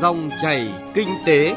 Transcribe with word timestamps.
Dòng 0.00 0.30
chảy 0.38 0.68
kinh 0.94 1.08
tế. 1.26 1.54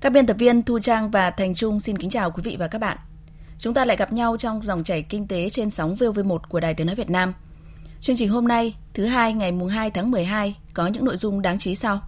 Các 0.00 0.12
biên 0.12 0.26
tập 0.26 0.36
viên 0.38 0.62
Thu 0.62 0.78
Trang 0.78 1.10
và 1.10 1.30
Thành 1.30 1.54
Trung 1.54 1.80
xin 1.80 1.98
kính 1.98 2.10
chào 2.10 2.30
quý 2.30 2.42
vị 2.42 2.56
và 2.58 2.68
các 2.68 2.80
bạn. 2.80 2.98
Chúng 3.58 3.74
ta 3.74 3.84
lại 3.84 3.96
gặp 3.96 4.12
nhau 4.12 4.36
trong 4.36 4.62
dòng 4.64 4.84
chảy 4.84 5.02
kinh 5.02 5.28
tế 5.28 5.50
trên 5.50 5.70
sóng 5.70 5.94
VOV1 5.94 6.38
của 6.48 6.60
Đài 6.60 6.74
Tiếng 6.74 6.86
nói 6.86 6.96
Việt 6.96 7.10
Nam. 7.10 7.32
Chương 8.00 8.16
trình 8.16 8.28
hôm 8.28 8.48
nay, 8.48 8.76
thứ 8.94 9.06
hai 9.06 9.32
ngày 9.32 9.52
mùng 9.52 9.68
2 9.68 9.90
tháng 9.90 10.10
12 10.10 10.56
có 10.74 10.86
những 10.86 11.04
nội 11.04 11.16
dung 11.16 11.42
đáng 11.42 11.58
chú 11.58 11.70
ý 11.70 11.76
sau. 11.76 12.00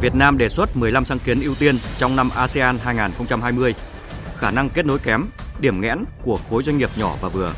Việt 0.00 0.14
Nam 0.14 0.38
đề 0.38 0.48
xuất 0.48 0.76
15 0.76 1.04
sáng 1.04 1.18
kiến 1.18 1.40
ưu 1.40 1.54
tiên 1.54 1.78
trong 1.98 2.16
năm 2.16 2.30
ASEAN 2.34 2.78
2020. 2.78 3.74
Khả 4.36 4.50
năng 4.50 4.70
kết 4.70 4.86
nối 4.86 4.98
kém, 4.98 5.26
điểm 5.60 5.80
nghẽn 5.80 5.98
của 6.22 6.38
khối 6.50 6.62
doanh 6.62 6.78
nghiệp 6.78 6.90
nhỏ 6.96 7.16
và 7.20 7.28
vừa. 7.28 7.54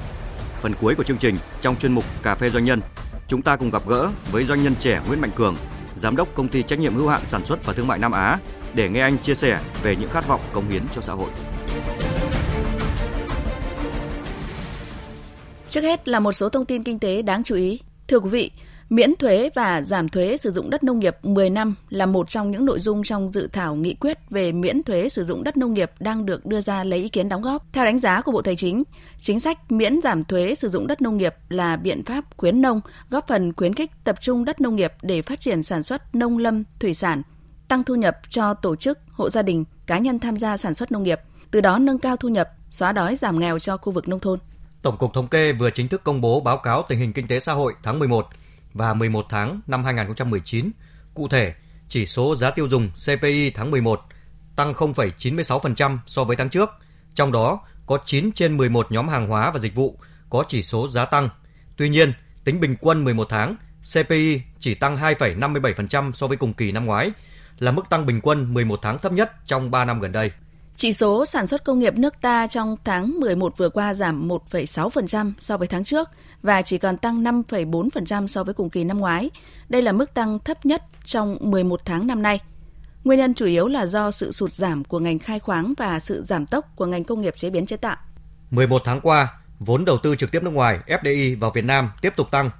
Phần 0.60 0.72
cuối 0.80 0.94
của 0.94 1.02
chương 1.02 1.18
trình 1.18 1.36
trong 1.60 1.76
chuyên 1.76 1.92
mục 1.92 2.04
Cà 2.22 2.34
phê 2.34 2.50
doanh 2.50 2.64
nhân, 2.64 2.80
chúng 3.28 3.42
ta 3.42 3.56
cùng 3.56 3.70
gặp 3.70 3.82
gỡ 3.88 4.10
với 4.32 4.44
doanh 4.44 4.62
nhân 4.62 4.74
trẻ 4.80 5.00
Nguyễn 5.06 5.20
Mạnh 5.20 5.30
Cường, 5.36 5.56
giám 5.96 6.16
đốc 6.16 6.34
công 6.34 6.48
ty 6.48 6.62
trách 6.62 6.78
nhiệm 6.78 6.94
hữu 6.94 7.08
hạn 7.08 7.22
sản 7.28 7.44
xuất 7.44 7.64
và 7.64 7.72
thương 7.72 7.86
mại 7.86 7.98
Nam 7.98 8.12
Á 8.12 8.38
để 8.74 8.88
nghe 8.88 9.00
anh 9.00 9.18
chia 9.18 9.34
sẻ 9.34 9.60
về 9.82 9.96
những 9.96 10.10
khát 10.10 10.28
vọng 10.28 10.40
cống 10.52 10.68
hiến 10.70 10.82
cho 10.92 11.00
xã 11.00 11.12
hội. 11.12 11.30
Trước 15.68 15.80
hết 15.80 16.08
là 16.08 16.20
một 16.20 16.32
số 16.32 16.48
thông 16.48 16.64
tin 16.64 16.82
kinh 16.82 16.98
tế 16.98 17.22
đáng 17.22 17.44
chú 17.44 17.54
ý. 17.54 17.80
Thưa 18.08 18.18
quý 18.18 18.30
vị, 18.30 18.50
miễn 18.90 19.16
thuế 19.16 19.50
và 19.54 19.82
giảm 19.82 20.08
thuế 20.08 20.36
sử 20.36 20.50
dụng 20.50 20.70
đất 20.70 20.84
nông 20.84 20.98
nghiệp 20.98 21.16
10 21.22 21.50
năm 21.50 21.74
là 21.90 22.06
một 22.06 22.30
trong 22.30 22.50
những 22.50 22.64
nội 22.64 22.80
dung 22.80 23.02
trong 23.02 23.32
dự 23.32 23.48
thảo 23.52 23.74
nghị 23.74 23.94
quyết 23.94 24.18
về 24.30 24.52
miễn 24.52 24.82
thuế 24.82 25.08
sử 25.08 25.24
dụng 25.24 25.44
đất 25.44 25.56
nông 25.56 25.74
nghiệp 25.74 25.90
đang 26.00 26.26
được 26.26 26.46
đưa 26.46 26.60
ra 26.60 26.84
lấy 26.84 26.98
ý 26.98 27.08
kiến 27.08 27.28
đóng 27.28 27.42
góp. 27.42 27.64
Theo 27.72 27.84
đánh 27.84 28.00
giá 28.00 28.20
của 28.20 28.32
Bộ 28.32 28.42
Tài 28.42 28.56
chính, 28.56 28.82
chính 29.20 29.40
sách 29.40 29.72
miễn 29.72 30.00
giảm 30.04 30.24
thuế 30.24 30.54
sử 30.54 30.68
dụng 30.68 30.86
đất 30.86 31.02
nông 31.02 31.16
nghiệp 31.16 31.34
là 31.48 31.76
biện 31.76 32.04
pháp 32.04 32.24
khuyến 32.36 32.62
nông, 32.62 32.80
góp 33.10 33.26
phần 33.28 33.52
khuyến 33.52 33.74
khích 33.74 33.90
tập 34.04 34.16
trung 34.20 34.44
đất 34.44 34.60
nông 34.60 34.76
nghiệp 34.76 34.92
để 35.02 35.22
phát 35.22 35.40
triển 35.40 35.62
sản 35.62 35.82
xuất 35.82 36.14
nông 36.14 36.38
lâm, 36.38 36.64
thủy 36.80 36.94
sản, 36.94 37.22
tăng 37.68 37.84
thu 37.84 37.94
nhập 37.94 38.18
cho 38.30 38.54
tổ 38.54 38.76
chức, 38.76 38.98
hộ 39.12 39.30
gia 39.30 39.42
đình, 39.42 39.64
cá 39.86 39.98
nhân 39.98 40.18
tham 40.18 40.36
gia 40.36 40.56
sản 40.56 40.74
xuất 40.74 40.92
nông 40.92 41.02
nghiệp, 41.02 41.20
từ 41.50 41.60
đó 41.60 41.78
nâng 41.78 41.98
cao 41.98 42.16
thu 42.16 42.28
nhập, 42.28 42.48
xóa 42.70 42.92
đói 42.92 43.16
giảm 43.16 43.38
nghèo 43.40 43.58
cho 43.58 43.76
khu 43.76 43.92
vực 43.92 44.08
nông 44.08 44.20
thôn. 44.20 44.38
Tổng 44.82 44.96
cục 44.96 45.14
Thống 45.14 45.28
kê 45.28 45.52
vừa 45.52 45.70
chính 45.70 45.88
thức 45.88 46.04
công 46.04 46.20
bố 46.20 46.40
báo 46.40 46.56
cáo 46.58 46.84
tình 46.88 46.98
hình 46.98 47.12
kinh 47.12 47.28
tế 47.28 47.40
xã 47.40 47.52
hội 47.52 47.74
tháng 47.82 47.98
11 47.98 48.26
và 48.74 48.94
11 48.94 49.26
tháng 49.30 49.60
năm 49.66 49.84
2019. 49.84 50.70
Cụ 51.14 51.28
thể, 51.28 51.54
chỉ 51.88 52.06
số 52.06 52.36
giá 52.36 52.50
tiêu 52.50 52.68
dùng 52.68 52.90
CPI 53.06 53.50
tháng 53.50 53.70
11 53.70 54.00
tăng 54.56 54.72
0,96% 54.72 55.98
so 56.06 56.24
với 56.24 56.36
tháng 56.36 56.50
trước, 56.50 56.70
trong 57.14 57.32
đó 57.32 57.60
có 57.86 57.98
9 58.06 58.32
trên 58.32 58.56
11 58.56 58.92
nhóm 58.92 59.08
hàng 59.08 59.28
hóa 59.28 59.50
và 59.50 59.60
dịch 59.60 59.74
vụ 59.74 59.98
có 60.30 60.44
chỉ 60.48 60.62
số 60.62 60.88
giá 60.88 61.04
tăng. 61.04 61.28
Tuy 61.76 61.88
nhiên, 61.88 62.12
tính 62.44 62.60
bình 62.60 62.76
quân 62.80 63.04
11 63.04 63.26
tháng, 63.30 63.56
CPI 63.92 64.40
chỉ 64.60 64.74
tăng 64.74 64.96
2,57% 64.96 66.12
so 66.12 66.26
với 66.26 66.36
cùng 66.36 66.52
kỳ 66.52 66.72
năm 66.72 66.86
ngoái, 66.86 67.10
là 67.58 67.70
mức 67.70 67.90
tăng 67.90 68.06
bình 68.06 68.20
quân 68.22 68.54
11 68.54 68.78
tháng 68.82 68.98
thấp 68.98 69.12
nhất 69.12 69.32
trong 69.46 69.70
3 69.70 69.84
năm 69.84 70.00
gần 70.00 70.12
đây. 70.12 70.30
Chỉ 70.76 70.92
số 70.92 71.26
sản 71.26 71.46
xuất 71.46 71.64
công 71.64 71.78
nghiệp 71.78 71.94
nước 71.94 72.20
ta 72.20 72.46
trong 72.46 72.76
tháng 72.84 73.20
11 73.20 73.56
vừa 73.56 73.68
qua 73.68 73.94
giảm 73.94 74.28
1,6% 74.28 75.32
so 75.38 75.56
với 75.56 75.68
tháng 75.68 75.84
trước 75.84 76.08
và 76.42 76.62
chỉ 76.62 76.78
còn 76.78 76.96
tăng 76.96 77.24
5,4% 77.24 78.26
so 78.26 78.44
với 78.44 78.54
cùng 78.54 78.70
kỳ 78.70 78.84
năm 78.84 78.98
ngoái. 78.98 79.30
Đây 79.68 79.82
là 79.82 79.92
mức 79.92 80.14
tăng 80.14 80.38
thấp 80.38 80.66
nhất 80.66 80.82
trong 81.04 81.38
11 81.40 81.80
tháng 81.84 82.06
năm 82.06 82.22
nay. 82.22 82.40
Nguyên 83.04 83.18
nhân 83.18 83.34
chủ 83.34 83.46
yếu 83.46 83.68
là 83.68 83.86
do 83.86 84.10
sự 84.10 84.32
sụt 84.32 84.52
giảm 84.52 84.84
của 84.84 84.98
ngành 84.98 85.18
khai 85.18 85.38
khoáng 85.38 85.74
và 85.76 86.00
sự 86.00 86.22
giảm 86.22 86.46
tốc 86.46 86.64
của 86.76 86.86
ngành 86.86 87.04
công 87.04 87.22
nghiệp 87.22 87.36
chế 87.36 87.50
biến 87.50 87.66
chế 87.66 87.76
tạo. 87.76 87.96
11 88.50 88.82
tháng 88.84 89.00
qua, 89.00 89.28
vốn 89.58 89.84
đầu 89.84 89.98
tư 89.98 90.16
trực 90.16 90.30
tiếp 90.30 90.42
nước 90.42 90.50
ngoài 90.50 90.78
FDI 90.86 91.38
vào 91.38 91.50
Việt 91.50 91.64
Nam 91.64 91.90
tiếp 92.00 92.12
tục 92.16 92.30
tăng. 92.30 92.50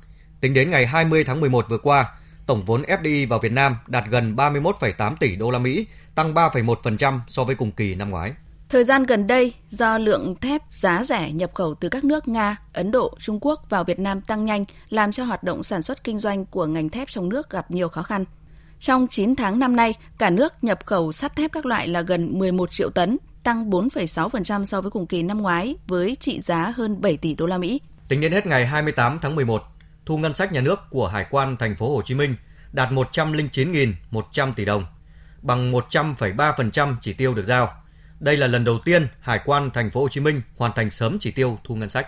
Tính 0.40 0.54
đến 0.54 0.70
ngày 0.70 0.86
20 0.86 1.24
tháng 1.24 1.40
11 1.40 1.66
vừa 1.68 1.78
qua, 1.78 2.12
tổng 2.46 2.62
vốn 2.64 2.82
FDI 2.82 3.28
vào 3.28 3.38
Việt 3.38 3.52
Nam 3.52 3.76
đạt 3.86 4.04
gần 4.10 4.36
31,8 4.36 5.16
tỷ 5.16 5.36
đô 5.36 5.50
la 5.50 5.58
Mỹ, 5.58 5.86
tăng 6.14 6.34
3,1% 6.34 7.20
so 7.28 7.44
với 7.44 7.54
cùng 7.54 7.70
kỳ 7.70 7.94
năm 7.94 8.10
ngoái. 8.10 8.32
Thời 8.68 8.84
gian 8.84 9.02
gần 9.06 9.26
đây, 9.26 9.54
do 9.70 9.98
lượng 9.98 10.34
thép 10.40 10.62
giá 10.70 11.04
rẻ 11.04 11.32
nhập 11.32 11.50
khẩu 11.54 11.74
từ 11.74 11.88
các 11.88 12.04
nước 12.04 12.28
Nga, 12.28 12.56
Ấn 12.72 12.90
Độ, 12.90 13.16
Trung 13.20 13.38
Quốc 13.40 13.62
vào 13.68 13.84
Việt 13.84 13.98
Nam 13.98 14.20
tăng 14.20 14.44
nhanh, 14.44 14.64
làm 14.90 15.12
cho 15.12 15.24
hoạt 15.24 15.42
động 15.42 15.62
sản 15.62 15.82
xuất 15.82 16.04
kinh 16.04 16.18
doanh 16.18 16.44
của 16.44 16.66
ngành 16.66 16.88
thép 16.88 17.08
trong 17.08 17.28
nước 17.28 17.50
gặp 17.50 17.70
nhiều 17.70 17.88
khó 17.88 18.02
khăn. 18.02 18.24
Trong 18.80 19.06
9 19.10 19.36
tháng 19.36 19.58
năm 19.58 19.76
nay, 19.76 19.94
cả 20.18 20.30
nước 20.30 20.64
nhập 20.64 20.78
khẩu 20.86 21.12
sắt 21.12 21.36
thép 21.36 21.52
các 21.52 21.66
loại 21.66 21.88
là 21.88 22.00
gần 22.00 22.38
11 22.38 22.70
triệu 22.70 22.90
tấn, 22.90 23.18
tăng 23.42 23.70
4,6% 23.70 24.64
so 24.64 24.80
với 24.80 24.90
cùng 24.90 25.06
kỳ 25.06 25.22
năm 25.22 25.42
ngoái 25.42 25.76
với 25.86 26.16
trị 26.20 26.40
giá 26.40 26.72
hơn 26.76 27.00
7 27.00 27.16
tỷ 27.16 27.34
đô 27.34 27.46
la 27.46 27.58
Mỹ. 27.58 27.80
Tính 28.08 28.20
đến 28.20 28.32
hết 28.32 28.46
ngày 28.46 28.66
28 28.66 29.18
tháng 29.22 29.34
11, 29.34 29.62
thu 30.06 30.18
ngân 30.18 30.34
sách 30.34 30.52
nhà 30.52 30.60
nước 30.60 30.80
của 30.90 31.08
Hải 31.08 31.26
quan 31.30 31.56
thành 31.56 31.76
phố 31.76 31.96
Hồ 31.96 32.02
Chí 32.02 32.14
Minh 32.14 32.34
đạt 32.72 32.90
109.100 32.90 34.52
tỷ 34.56 34.64
đồng, 34.64 34.86
bằng 35.42 35.72
100,3% 35.72 36.94
chỉ 37.00 37.12
tiêu 37.12 37.34
được 37.34 37.44
giao. 37.44 37.77
Đây 38.20 38.36
là 38.36 38.46
lần 38.46 38.64
đầu 38.64 38.78
tiên 38.84 39.06
Hải 39.20 39.40
quan 39.44 39.70
thành 39.74 39.90
phố 39.90 40.00
Hồ 40.00 40.08
Chí 40.08 40.20
Minh 40.20 40.42
hoàn 40.56 40.72
thành 40.76 40.90
sớm 40.90 41.18
chỉ 41.20 41.30
tiêu 41.30 41.58
thu 41.64 41.74
ngân 41.74 41.88
sách. 41.88 42.06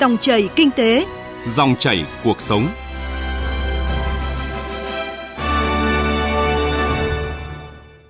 Dòng 0.00 0.16
chảy 0.20 0.48
kinh 0.56 0.70
tế, 0.70 1.06
dòng 1.46 1.76
chảy 1.78 2.04
cuộc 2.24 2.40
sống. 2.40 2.68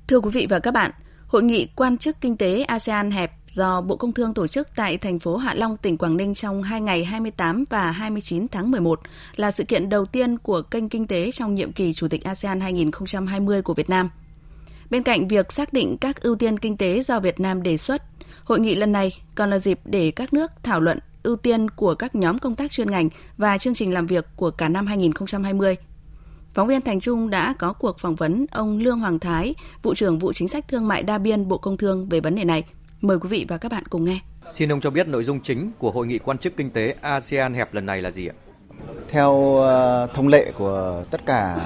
Thưa 0.08 0.20
quý 0.20 0.30
vị 0.32 0.46
và 0.50 0.58
các 0.58 0.74
bạn, 0.74 0.90
Hội 1.28 1.42
nghị 1.42 1.66
quan 1.76 1.98
chức 1.98 2.20
kinh 2.20 2.36
tế 2.36 2.62
ASEAN 2.62 3.10
hẹp 3.10 3.32
do 3.50 3.80
Bộ 3.80 3.96
Công 3.96 4.12
Thương 4.12 4.34
tổ 4.34 4.46
chức 4.46 4.68
tại 4.76 4.98
thành 4.98 5.18
phố 5.18 5.36
Hạ 5.36 5.54
Long, 5.54 5.76
tỉnh 5.76 5.98
Quảng 5.98 6.16
Ninh 6.16 6.34
trong 6.34 6.62
hai 6.62 6.80
ngày 6.80 7.04
28 7.04 7.64
và 7.70 7.90
29 7.90 8.48
tháng 8.48 8.70
11 8.70 9.00
là 9.36 9.50
sự 9.50 9.64
kiện 9.64 9.88
đầu 9.88 10.04
tiên 10.04 10.38
của 10.38 10.62
kênh 10.62 10.88
kinh 10.88 11.06
tế 11.06 11.30
trong 11.32 11.54
nhiệm 11.54 11.72
kỳ 11.72 11.92
Chủ 11.92 12.08
tịch 12.08 12.24
ASEAN 12.24 12.60
2020 12.60 13.62
của 13.62 13.74
Việt 13.74 13.90
Nam. 13.90 14.10
Bên 14.90 15.02
cạnh 15.02 15.28
việc 15.28 15.52
xác 15.52 15.72
định 15.72 15.96
các 16.00 16.22
ưu 16.22 16.36
tiên 16.36 16.58
kinh 16.58 16.76
tế 16.76 17.02
do 17.02 17.20
Việt 17.20 17.40
Nam 17.40 17.62
đề 17.62 17.76
xuất, 17.76 18.02
hội 18.44 18.60
nghị 18.60 18.74
lần 18.74 18.92
này 18.92 19.10
còn 19.34 19.50
là 19.50 19.58
dịp 19.58 19.80
để 19.84 20.10
các 20.10 20.32
nước 20.32 20.50
thảo 20.62 20.80
luận 20.80 20.98
ưu 21.22 21.36
tiên 21.36 21.70
của 21.70 21.94
các 21.94 22.14
nhóm 22.14 22.38
công 22.38 22.54
tác 22.54 22.70
chuyên 22.70 22.90
ngành 22.90 23.08
và 23.36 23.58
chương 23.58 23.74
trình 23.74 23.94
làm 23.94 24.06
việc 24.06 24.26
của 24.36 24.50
cả 24.50 24.68
năm 24.68 24.86
2020. 24.86 25.76
Phóng 26.58 26.68
viên 26.68 26.80
Thành 26.80 27.00
Trung 27.00 27.30
đã 27.30 27.54
có 27.58 27.72
cuộc 27.72 27.98
phỏng 27.98 28.14
vấn 28.14 28.46
ông 28.50 28.78
Lương 28.78 28.98
Hoàng 28.98 29.18
Thái, 29.18 29.54
vụ 29.82 29.94
trưởng 29.94 30.18
vụ 30.18 30.32
chính 30.32 30.48
sách 30.48 30.68
thương 30.68 30.88
mại 30.88 31.02
đa 31.02 31.18
biên 31.18 31.48
Bộ 31.48 31.58
Công 31.58 31.76
Thương 31.76 32.08
về 32.08 32.20
vấn 32.20 32.34
đề 32.34 32.44
này. 32.44 32.64
Mời 33.00 33.18
quý 33.18 33.28
vị 33.28 33.46
và 33.48 33.58
các 33.58 33.72
bạn 33.72 33.84
cùng 33.90 34.04
nghe. 34.04 34.20
Xin 34.52 34.72
ông 34.72 34.80
cho 34.80 34.90
biết 34.90 35.08
nội 35.08 35.24
dung 35.24 35.40
chính 35.40 35.70
của 35.78 35.90
hội 35.90 36.06
nghị 36.06 36.18
quan 36.18 36.38
chức 36.38 36.56
kinh 36.56 36.70
tế 36.70 36.94
ASEAN 37.00 37.54
hẹp 37.54 37.74
lần 37.74 37.86
này 37.86 38.02
là 38.02 38.10
gì 38.10 38.26
ạ? 38.26 38.34
Theo 39.08 39.56
ờ, 39.56 40.08
thông 40.14 40.28
lệ 40.28 40.52
của 40.58 41.04
tất 41.10 41.26
cả 41.26 41.60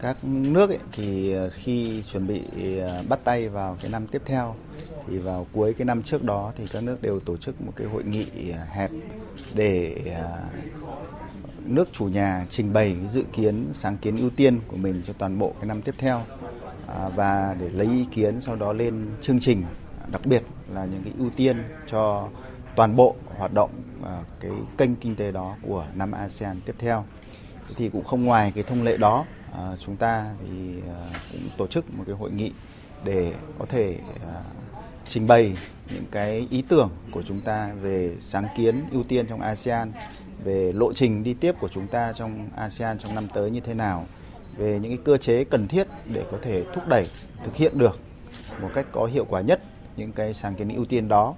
các 0.00 0.16
nước 0.24 0.70
ấy, 0.70 0.78
thì 0.92 1.32
ờ, 1.32 1.50
khi 1.50 2.02
chuẩn 2.12 2.26
bị 2.26 2.42
ờ, 2.78 3.02
bắt 3.08 3.18
tay 3.24 3.48
vào 3.48 3.76
cái 3.82 3.90
năm 3.90 4.06
tiếp 4.06 4.22
theo 4.24 4.54
thì 5.08 5.18
vào 5.18 5.46
cuối 5.52 5.74
cái 5.78 5.84
năm 5.84 6.02
trước 6.02 6.24
đó 6.24 6.52
thì 6.56 6.66
các 6.72 6.82
nước 6.82 7.02
đều 7.02 7.20
tổ 7.20 7.36
chức 7.36 7.62
một 7.62 7.72
cái 7.76 7.86
hội 7.86 8.04
nghị 8.04 8.26
hẹp 8.72 8.90
để 9.54 9.96
nước 11.64 11.88
chủ 11.92 12.04
nhà 12.04 12.46
trình 12.50 12.72
bày 12.72 12.96
dự 13.08 13.24
kiến, 13.32 13.68
sáng 13.72 13.96
kiến 13.96 14.16
ưu 14.16 14.30
tiên 14.30 14.60
của 14.68 14.76
mình 14.76 15.02
cho 15.06 15.12
toàn 15.18 15.38
bộ 15.38 15.52
cái 15.60 15.66
năm 15.66 15.82
tiếp 15.82 15.94
theo. 15.98 16.22
À, 16.86 17.08
và 17.16 17.56
để 17.60 17.68
lấy 17.68 17.86
ý 17.86 18.06
kiến 18.10 18.40
sau 18.40 18.56
đó 18.56 18.72
lên 18.72 19.06
chương 19.20 19.40
trình, 19.40 19.64
đặc 20.12 20.26
biệt 20.26 20.42
là 20.74 20.84
những 20.84 21.02
cái 21.02 21.12
ưu 21.18 21.30
tiên 21.30 21.62
cho 21.90 22.28
toàn 22.76 22.96
bộ 22.96 23.16
hoạt 23.38 23.52
động 23.54 23.70
à, 24.04 24.20
cái 24.40 24.50
kênh 24.78 24.96
kinh 24.96 25.16
tế 25.16 25.32
đó 25.32 25.56
của 25.62 25.86
năm 25.94 26.12
ASEAN 26.12 26.60
tiếp 26.66 26.74
theo. 26.78 27.04
Thì 27.76 27.88
cũng 27.88 28.04
không 28.04 28.24
ngoài 28.24 28.52
cái 28.54 28.64
thông 28.64 28.82
lệ 28.82 28.96
đó 28.96 29.24
à, 29.52 29.76
chúng 29.86 29.96
ta 29.96 30.26
thì 30.46 30.74
cũng 31.32 31.48
tổ 31.56 31.66
chức 31.66 31.94
một 31.94 32.04
cái 32.06 32.16
hội 32.16 32.30
nghị 32.30 32.52
để 33.04 33.34
có 33.58 33.66
thể 33.68 33.98
trình 35.06 35.26
bày 35.26 35.56
những 35.94 36.04
cái 36.10 36.46
ý 36.50 36.62
tưởng 36.68 36.90
của 37.10 37.22
chúng 37.22 37.40
ta 37.40 37.72
về 37.82 38.16
sáng 38.20 38.46
kiến 38.56 38.84
ưu 38.92 39.02
tiên 39.02 39.26
trong 39.26 39.40
ASEAN 39.40 39.92
về 40.44 40.72
lộ 40.72 40.92
trình 40.92 41.24
đi 41.24 41.34
tiếp 41.34 41.54
của 41.60 41.68
chúng 41.68 41.86
ta 41.86 42.12
trong 42.12 42.48
ASEAN 42.56 42.98
trong 42.98 43.14
năm 43.14 43.28
tới 43.34 43.50
như 43.50 43.60
thế 43.60 43.74
nào, 43.74 44.06
về 44.56 44.78
những 44.82 44.90
cái 44.90 45.04
cơ 45.04 45.16
chế 45.16 45.44
cần 45.44 45.68
thiết 45.68 45.86
để 46.12 46.24
có 46.30 46.38
thể 46.42 46.64
thúc 46.74 46.88
đẩy 46.88 47.08
thực 47.44 47.56
hiện 47.56 47.78
được 47.78 47.98
một 48.62 48.70
cách 48.74 48.86
có 48.92 49.06
hiệu 49.06 49.24
quả 49.28 49.40
nhất 49.40 49.60
những 49.96 50.12
cái 50.12 50.34
sáng 50.34 50.54
kiến 50.54 50.68
ưu 50.68 50.84
tiên 50.84 51.08
đó. 51.08 51.34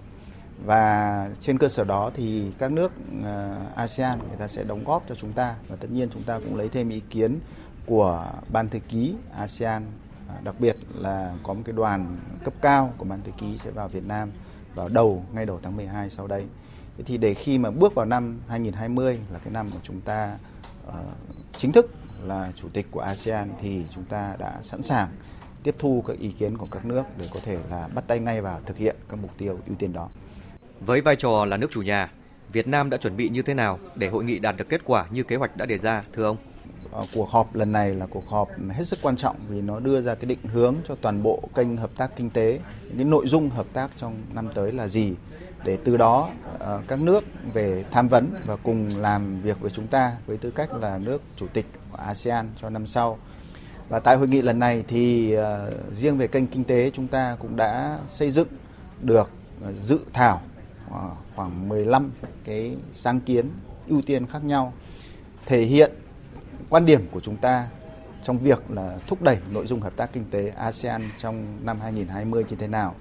Và 0.65 1.29
trên 1.41 1.59
cơ 1.59 1.69
sở 1.69 1.85
đó 1.85 2.11
thì 2.15 2.53
các 2.59 2.73
nước 2.73 2.93
ờ, 3.25 3.57
ASEAN 3.75 4.19
người 4.19 4.37
ta 4.39 4.49
sẽ 4.49 4.65
đóng 4.65 4.85
góp 4.85 5.05
cho 5.09 5.15
chúng 5.15 5.33
ta 5.33 5.55
và 5.69 5.77
tất 5.77 5.89
nhiên 5.91 6.09
chúng 6.13 6.23
ta 6.23 6.39
cũng 6.39 6.57
lấy 6.57 6.69
thêm 6.69 6.89
ý 6.89 7.01
kiến 7.11 7.39
của 7.87 8.27
ban 8.49 8.69
thư 8.69 8.79
ký 8.89 9.15
ASEAN 9.37 9.87
ờ, 10.29 10.35
đặc 10.45 10.55
biệt 10.59 10.77
là 10.95 11.35
có 11.43 11.55
một 11.55 11.63
cái 11.65 11.73
đoàn 11.73 12.17
cấp 12.45 12.55
cao 12.61 12.93
của 12.99 13.05
ban 13.05 13.23
thư 13.23 13.33
ký 13.39 13.59
sẽ 13.59 13.71
vào 13.71 13.89
Việt 13.89 14.07
Nam 14.07 14.31
vào 14.75 14.89
đầu 14.89 15.25
ngay 15.33 15.47
đầu 15.47 15.61
tháng 15.63 15.77
12 15.77 16.11
sau 16.11 16.27
đây. 16.27 16.45
Thế 16.99 17.05
thì 17.07 17.19
để 17.19 17.35
khi 17.35 17.59
mà 17.59 17.71
bước 17.71 17.95
vào 17.95 18.07
năm 18.07 18.39
2020 18.49 19.19
là 19.33 19.39
cái 19.39 19.53
năm 19.53 19.71
mà 19.75 19.77
chúng 19.83 20.01
ta 20.01 20.39
uh, 20.89 20.95
chính 21.57 21.73
thức 21.73 21.91
là 22.25 22.53
chủ 22.57 22.69
tịch 22.73 22.87
của 22.91 23.01
ASEAN 23.01 23.51
thì 23.61 23.83
chúng 23.95 24.05
ta 24.05 24.37
đã 24.39 24.59
sẵn 24.63 24.83
sàng 24.83 25.09
tiếp 25.63 25.75
thu 25.79 26.05
các 26.07 26.19
ý 26.19 26.31
kiến 26.31 26.59
của 26.59 26.67
các 26.71 26.85
nước 26.85 27.03
để 27.19 27.29
có 27.35 27.41
thể 27.45 27.59
là 27.71 27.89
bắt 27.95 28.05
tay 28.07 28.19
ngay 28.19 28.41
vào 28.41 28.61
thực 28.67 28.77
hiện 28.77 28.97
các 29.09 29.19
mục 29.23 29.31
tiêu 29.39 29.59
ưu 29.67 29.77
tiên 29.77 29.93
đó. 29.93 30.09
Với 30.81 31.01
vai 31.01 31.17
trò 31.17 31.45
là 31.45 31.57
nước 31.57 31.71
chủ 31.71 31.83
nhà, 31.83 32.11
Việt 32.53 32.69
Nam 32.69 32.91
đã 32.91 32.97
chuẩn 32.97 33.17
bị 33.17 33.29
như 33.29 33.43
thế 33.43 33.55
nào 33.55 33.79
để 33.95 34.09
hội 34.09 34.25
nghị 34.25 34.39
đạt 34.39 34.57
được 34.57 34.69
kết 34.69 34.81
quả 34.85 35.07
như 35.11 35.23
kế 35.23 35.37
hoạch 35.37 35.57
đã 35.57 35.67
đề 35.67 35.79
ra, 35.79 36.05
thưa 36.13 36.25
ông? 36.25 36.37
Ờ, 36.93 37.07
cuộc 37.15 37.31
họp 37.31 37.55
lần 37.55 37.73
này 37.73 37.95
là 37.95 38.07
cuộc 38.07 38.29
họp 38.29 38.49
hết 38.71 38.85
sức 38.85 38.99
quan 39.03 39.17
trọng 39.17 39.37
vì 39.49 39.61
nó 39.61 39.81
đưa 39.81 40.01
ra 40.01 40.15
cái 40.15 40.25
định 40.25 40.39
hướng 40.53 40.77
cho 40.89 40.95
toàn 40.95 41.23
bộ 41.23 41.49
kênh 41.55 41.77
hợp 41.77 41.91
tác 41.97 42.17
kinh 42.17 42.31
tế, 42.31 42.61
những 42.93 43.11
nội 43.11 43.27
dung 43.27 43.51
hợp 43.51 43.67
tác 43.73 43.91
trong 43.97 44.15
năm 44.35 44.49
tới 44.55 44.73
là 44.73 44.89
gì 44.89 45.15
để 45.67 45.79
từ 45.85 45.97
đó 45.97 46.31
ờ, 46.59 46.83
các 46.89 47.01
nước 47.01 47.25
về 47.53 47.85
tham 47.91 48.09
vấn 48.09 48.31
và 48.47 48.57
cùng 48.57 48.97
làm 48.97 49.41
việc 49.41 49.61
với 49.61 49.71
chúng 49.71 49.87
ta 49.87 50.13
với 50.27 50.37
tư 50.37 50.51
cách 50.51 50.75
là 50.75 50.99
nước 50.99 51.23
chủ 51.37 51.47
tịch 51.53 51.67
của 51.91 51.99
ASEAN 51.99 52.49
cho 52.61 52.71
năm 52.71 52.87
sau. 52.87 53.19
Và 53.89 54.01
tại 54.01 54.17
hội 54.17 54.29
nghị 54.29 54.43
lần 54.43 54.59
này 54.59 54.85
thì 54.89 55.33
ờ, 55.33 55.73
riêng 55.95 56.19
về 56.19 56.27
kênh 56.27 56.47
kinh 56.47 56.65
tế 56.65 56.91
chúng 56.95 57.09
ta 57.09 57.37
cũng 57.41 57.57
đã 57.57 57.99
xây 58.09 58.31
dựng 58.31 58.49
được 59.01 59.31
ờ, 59.63 59.73
dự 59.73 59.99
thảo 60.13 60.41
khoảng 61.35 61.69
15 61.69 62.11
cái 62.45 62.77
sáng 62.93 63.21
kiến 63.21 63.51
ưu 63.89 64.03
tiên 64.03 64.27
khác 64.27 64.45
nhau, 64.45 64.73
thể 65.47 65.63
hiện 65.63 65.93
quan 66.69 66.87
điểm 66.87 67.07
của 67.11 67.21
chúng 67.21 67.37
ta 67.37 67.69
trong 68.25 68.39
việc 68.39 68.71
là 68.71 68.99
thúc 69.07 69.23
đẩy 69.23 69.39
nội 69.53 69.67
dung 69.67 69.81
hợp 69.81 69.97
tác 69.97 70.13
kinh 70.13 70.25
tế 70.31 70.53
ASEAN 70.57 71.03
trong 71.19 71.57
năm 71.65 71.81
2020 71.81 72.45
như 72.49 72.57
thế 72.57 72.69
nào. 72.69 72.95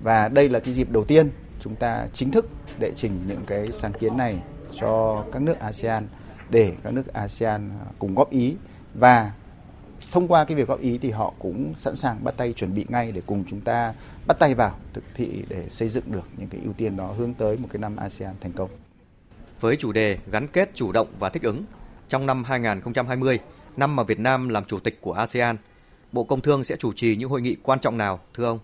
Và 0.00 0.28
đây 0.28 0.48
là 0.48 0.60
cái 0.60 0.74
dịp 0.74 0.90
đầu 0.90 1.04
tiên 1.04 1.30
chúng 1.64 1.76
ta 1.76 2.06
chính 2.12 2.30
thức 2.30 2.48
đệ 2.78 2.92
trình 2.96 3.20
những 3.26 3.44
cái 3.46 3.72
sáng 3.72 3.92
kiến 3.92 4.16
này 4.16 4.38
cho 4.80 5.24
các 5.32 5.42
nước 5.42 5.58
ASEAN 5.58 6.06
để 6.50 6.74
các 6.82 6.92
nước 6.92 7.12
ASEAN 7.12 7.70
à, 7.80 7.86
cùng 7.98 8.14
góp 8.14 8.30
ý 8.30 8.54
và 8.94 9.32
thông 10.12 10.28
qua 10.28 10.44
cái 10.44 10.56
việc 10.56 10.68
góp 10.68 10.80
ý 10.80 10.98
thì 10.98 11.10
họ 11.10 11.34
cũng 11.38 11.74
sẵn 11.76 11.96
sàng 11.96 12.24
bắt 12.24 12.34
tay 12.36 12.52
chuẩn 12.52 12.74
bị 12.74 12.86
ngay 12.88 13.12
để 13.12 13.22
cùng 13.26 13.44
chúng 13.48 13.60
ta 13.60 13.94
bắt 14.26 14.38
tay 14.38 14.54
vào 14.54 14.78
thực 14.92 15.04
thị 15.14 15.44
để 15.48 15.68
xây 15.68 15.88
dựng 15.88 16.04
được 16.06 16.28
những 16.36 16.48
cái 16.48 16.60
ưu 16.64 16.72
tiên 16.72 16.96
đó 16.96 17.06
hướng 17.06 17.34
tới 17.34 17.56
một 17.56 17.68
cái 17.72 17.80
năm 17.80 17.96
ASEAN 17.96 18.34
thành 18.40 18.52
công. 18.52 18.70
Với 19.60 19.76
chủ 19.76 19.92
đề 19.92 20.18
gắn 20.30 20.48
kết 20.48 20.70
chủ 20.74 20.92
động 20.92 21.08
và 21.18 21.28
thích 21.28 21.42
ứng, 21.42 21.64
trong 22.08 22.26
năm 22.26 22.44
2020, 22.44 23.38
năm 23.76 23.96
mà 23.96 24.02
Việt 24.02 24.18
Nam 24.18 24.48
làm 24.48 24.64
chủ 24.64 24.78
tịch 24.80 25.00
của 25.00 25.12
ASEAN, 25.12 25.56
Bộ 26.12 26.24
Công 26.24 26.40
Thương 26.40 26.64
sẽ 26.64 26.76
chủ 26.76 26.92
trì 26.92 27.16
những 27.16 27.30
hội 27.30 27.42
nghị 27.42 27.56
quan 27.62 27.80
trọng 27.80 27.98
nào, 27.98 28.20
thưa 28.34 28.44
ông? 28.44 28.58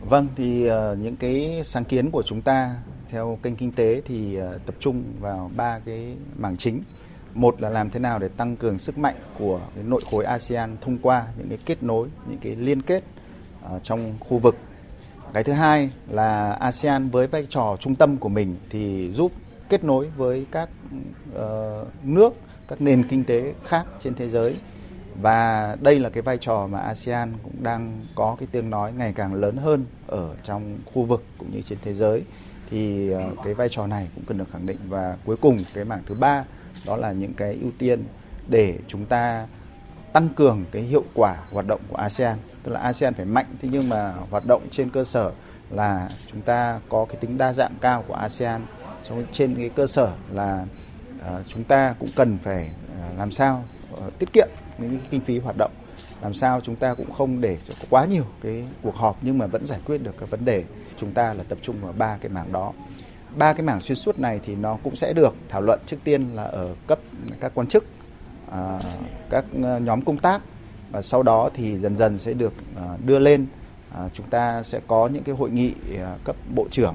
Vâng, 0.00 0.28
thì 0.36 0.70
uh, 0.70 0.98
những 0.98 1.16
cái 1.16 1.62
sáng 1.64 1.84
kiến 1.84 2.10
của 2.10 2.22
chúng 2.22 2.42
ta 2.42 2.74
theo 3.08 3.38
kênh 3.42 3.56
kinh 3.56 3.72
tế 3.72 4.02
thì 4.04 4.40
uh, 4.40 4.66
tập 4.66 4.74
trung 4.80 5.04
vào 5.20 5.50
ba 5.56 5.78
cái 5.78 6.16
mảng 6.36 6.56
chính. 6.56 6.82
Một 7.34 7.62
là 7.62 7.68
làm 7.68 7.90
thế 7.90 8.00
nào 8.00 8.18
để 8.18 8.28
tăng 8.28 8.56
cường 8.56 8.78
sức 8.78 8.98
mạnh 8.98 9.14
của 9.38 9.60
cái 9.74 9.84
nội 9.84 10.02
khối 10.10 10.24
ASEAN 10.24 10.76
thông 10.80 10.98
qua 10.98 11.26
những 11.38 11.48
cái 11.48 11.58
kết 11.64 11.82
nối, 11.82 12.08
những 12.28 12.38
cái 12.38 12.56
liên 12.56 12.82
kết 12.82 13.04
uh, 13.64 13.82
trong 13.82 14.14
khu 14.20 14.38
vực. 14.38 14.56
Cái 15.32 15.44
thứ 15.44 15.52
hai 15.52 15.90
là 16.08 16.52
ASEAN 16.52 17.10
với 17.10 17.26
vai 17.26 17.46
trò 17.48 17.76
trung 17.80 17.94
tâm 17.94 18.16
của 18.16 18.28
mình 18.28 18.56
thì 18.70 19.12
giúp 19.12 19.32
kết 19.68 19.84
nối 19.84 20.08
với 20.16 20.46
các 20.50 20.68
uh, 21.32 21.88
nước 22.04 22.34
các 22.68 22.80
nền 22.80 23.08
kinh 23.08 23.24
tế 23.24 23.54
khác 23.64 23.84
trên 24.02 24.14
thế 24.14 24.28
giới 24.28 24.56
và 25.22 25.76
đây 25.80 25.98
là 26.00 26.10
cái 26.10 26.22
vai 26.22 26.38
trò 26.38 26.66
mà 26.66 26.78
ASEAN 26.78 27.32
cũng 27.42 27.62
đang 27.62 28.06
có 28.14 28.36
cái 28.38 28.48
tiếng 28.52 28.70
nói 28.70 28.92
ngày 28.92 29.12
càng 29.12 29.34
lớn 29.34 29.56
hơn 29.56 29.84
ở 30.06 30.34
trong 30.44 30.78
khu 30.84 31.02
vực 31.02 31.24
cũng 31.38 31.50
như 31.52 31.62
trên 31.62 31.78
thế 31.82 31.94
giới. 31.94 32.22
Thì 32.70 33.10
ờ, 33.10 33.30
cái 33.44 33.54
vai 33.54 33.68
trò 33.68 33.86
này 33.86 34.08
cũng 34.14 34.24
cần 34.24 34.38
được 34.38 34.50
khẳng 34.52 34.66
định. 34.66 34.78
Và 34.88 35.16
cuối 35.24 35.36
cùng, 35.36 35.64
cái 35.74 35.84
mảng 35.84 36.02
thứ 36.06 36.14
ba, 36.14 36.44
đó 36.86 36.96
là 36.96 37.12
những 37.12 37.34
cái 37.34 37.58
ưu 37.62 37.70
tiên 37.78 38.04
để 38.48 38.78
chúng 38.88 39.06
ta 39.06 39.46
tăng 40.12 40.28
cường 40.28 40.64
cái 40.70 40.82
hiệu 40.82 41.04
quả 41.14 41.36
hoạt 41.52 41.66
động 41.66 41.80
của 41.88 41.96
ASEAN. 41.96 42.38
Tức 42.62 42.72
là 42.72 42.80
ASEAN 42.80 43.14
phải 43.14 43.24
mạnh, 43.26 43.46
thế 43.62 43.68
nhưng 43.72 43.88
mà 43.88 44.14
hoạt 44.30 44.46
động 44.46 44.62
trên 44.70 44.90
cơ 44.90 45.04
sở 45.04 45.32
là 45.70 46.08
chúng 46.26 46.42
ta 46.42 46.80
có 46.88 47.04
cái 47.04 47.16
tính 47.20 47.38
đa 47.38 47.52
dạng 47.52 47.72
cao 47.80 48.04
của 48.08 48.14
ASEAN. 48.14 48.66
Trên 49.32 49.54
cái 49.54 49.68
cơ 49.68 49.86
sở 49.86 50.12
là 50.32 50.64
ờ, 51.24 51.42
chúng 51.48 51.64
ta 51.64 51.94
cũng 51.98 52.10
cần 52.16 52.38
phải 52.42 52.70
ờ, 53.00 53.08
làm 53.18 53.30
sao 53.30 53.64
tiết 54.18 54.32
kiệm 54.32 54.48
những 54.80 54.90
cái 54.90 55.08
kinh 55.10 55.20
phí 55.20 55.38
hoạt 55.38 55.56
động. 55.58 55.70
Làm 56.22 56.34
sao 56.34 56.60
chúng 56.60 56.76
ta 56.76 56.94
cũng 56.94 57.12
không 57.12 57.40
để 57.40 57.58
cho 57.68 57.74
quá 57.90 58.04
nhiều 58.04 58.24
cái 58.42 58.64
cuộc 58.82 58.96
họp 58.96 59.18
nhưng 59.22 59.38
mà 59.38 59.46
vẫn 59.46 59.66
giải 59.66 59.80
quyết 59.86 60.02
được 60.02 60.14
các 60.18 60.30
vấn 60.30 60.44
đề. 60.44 60.64
Chúng 60.96 61.12
ta 61.12 61.34
là 61.34 61.44
tập 61.48 61.58
trung 61.62 61.76
vào 61.80 61.92
ba 61.92 62.16
cái 62.20 62.28
mảng 62.28 62.52
đó. 62.52 62.72
Ba 63.36 63.52
cái 63.52 63.62
mảng 63.62 63.80
xuyên 63.80 63.98
suốt 63.98 64.18
này 64.18 64.40
thì 64.44 64.56
nó 64.56 64.78
cũng 64.82 64.96
sẽ 64.96 65.12
được 65.12 65.34
thảo 65.48 65.62
luận 65.62 65.80
trước 65.86 65.96
tiên 66.04 66.28
là 66.34 66.42
ở 66.42 66.74
cấp 66.86 66.98
các 67.40 67.52
quan 67.54 67.66
chức 67.66 67.84
à, 68.50 68.80
các 69.30 69.44
à, 69.64 69.78
nhóm 69.78 70.02
công 70.02 70.18
tác 70.18 70.42
và 70.90 71.02
sau 71.02 71.22
đó 71.22 71.50
thì 71.54 71.78
dần 71.78 71.96
dần 71.96 72.18
sẽ 72.18 72.32
được 72.32 72.52
à, 72.76 72.96
đưa 73.04 73.18
lên. 73.18 73.46
Chúng 74.12 74.26
ta 74.30 74.62
sẽ 74.62 74.80
có 74.86 75.08
những 75.12 75.22
cái 75.22 75.34
hội 75.34 75.50
nghị 75.50 75.74
cấp 76.24 76.36
bộ 76.54 76.66
trưởng 76.70 76.94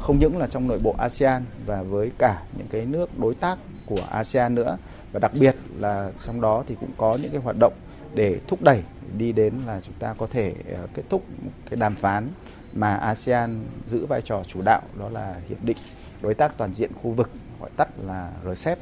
không 0.00 0.18
những 0.18 0.38
là 0.38 0.46
trong 0.46 0.68
nội 0.68 0.78
bộ 0.82 0.94
ASEAN 0.98 1.44
và 1.66 1.82
với 1.82 2.10
cả 2.18 2.42
những 2.58 2.66
cái 2.70 2.86
nước 2.86 3.18
đối 3.18 3.34
tác 3.34 3.58
của 3.86 4.02
ASEAN 4.10 4.54
nữa 4.54 4.76
và 5.14 5.20
đặc 5.20 5.32
biệt 5.34 5.56
là 5.78 6.10
trong 6.26 6.40
đó 6.40 6.64
thì 6.66 6.76
cũng 6.80 6.90
có 6.96 7.18
những 7.22 7.30
cái 7.30 7.40
hoạt 7.40 7.56
động 7.58 7.72
để 8.14 8.40
thúc 8.48 8.62
đẩy 8.62 8.82
đi 9.16 9.32
đến 9.32 9.54
là 9.66 9.80
chúng 9.80 9.94
ta 9.94 10.14
có 10.18 10.26
thể 10.26 10.54
ờ, 10.70 10.86
kết 10.94 11.02
thúc 11.10 11.24
cái 11.70 11.76
đàm 11.76 11.94
phán 11.94 12.28
mà 12.72 12.94
ASEAN 12.94 13.64
giữ 13.86 14.06
vai 14.06 14.22
trò 14.22 14.42
chủ 14.46 14.62
đạo 14.64 14.82
đó 14.98 15.08
là 15.08 15.34
hiệp 15.48 15.64
định 15.64 15.76
đối 16.22 16.34
tác 16.34 16.58
toàn 16.58 16.74
diện 16.74 16.90
khu 17.02 17.10
vực 17.10 17.30
gọi 17.60 17.70
tắt 17.76 17.88
là 18.06 18.32
RCEP. 18.44 18.78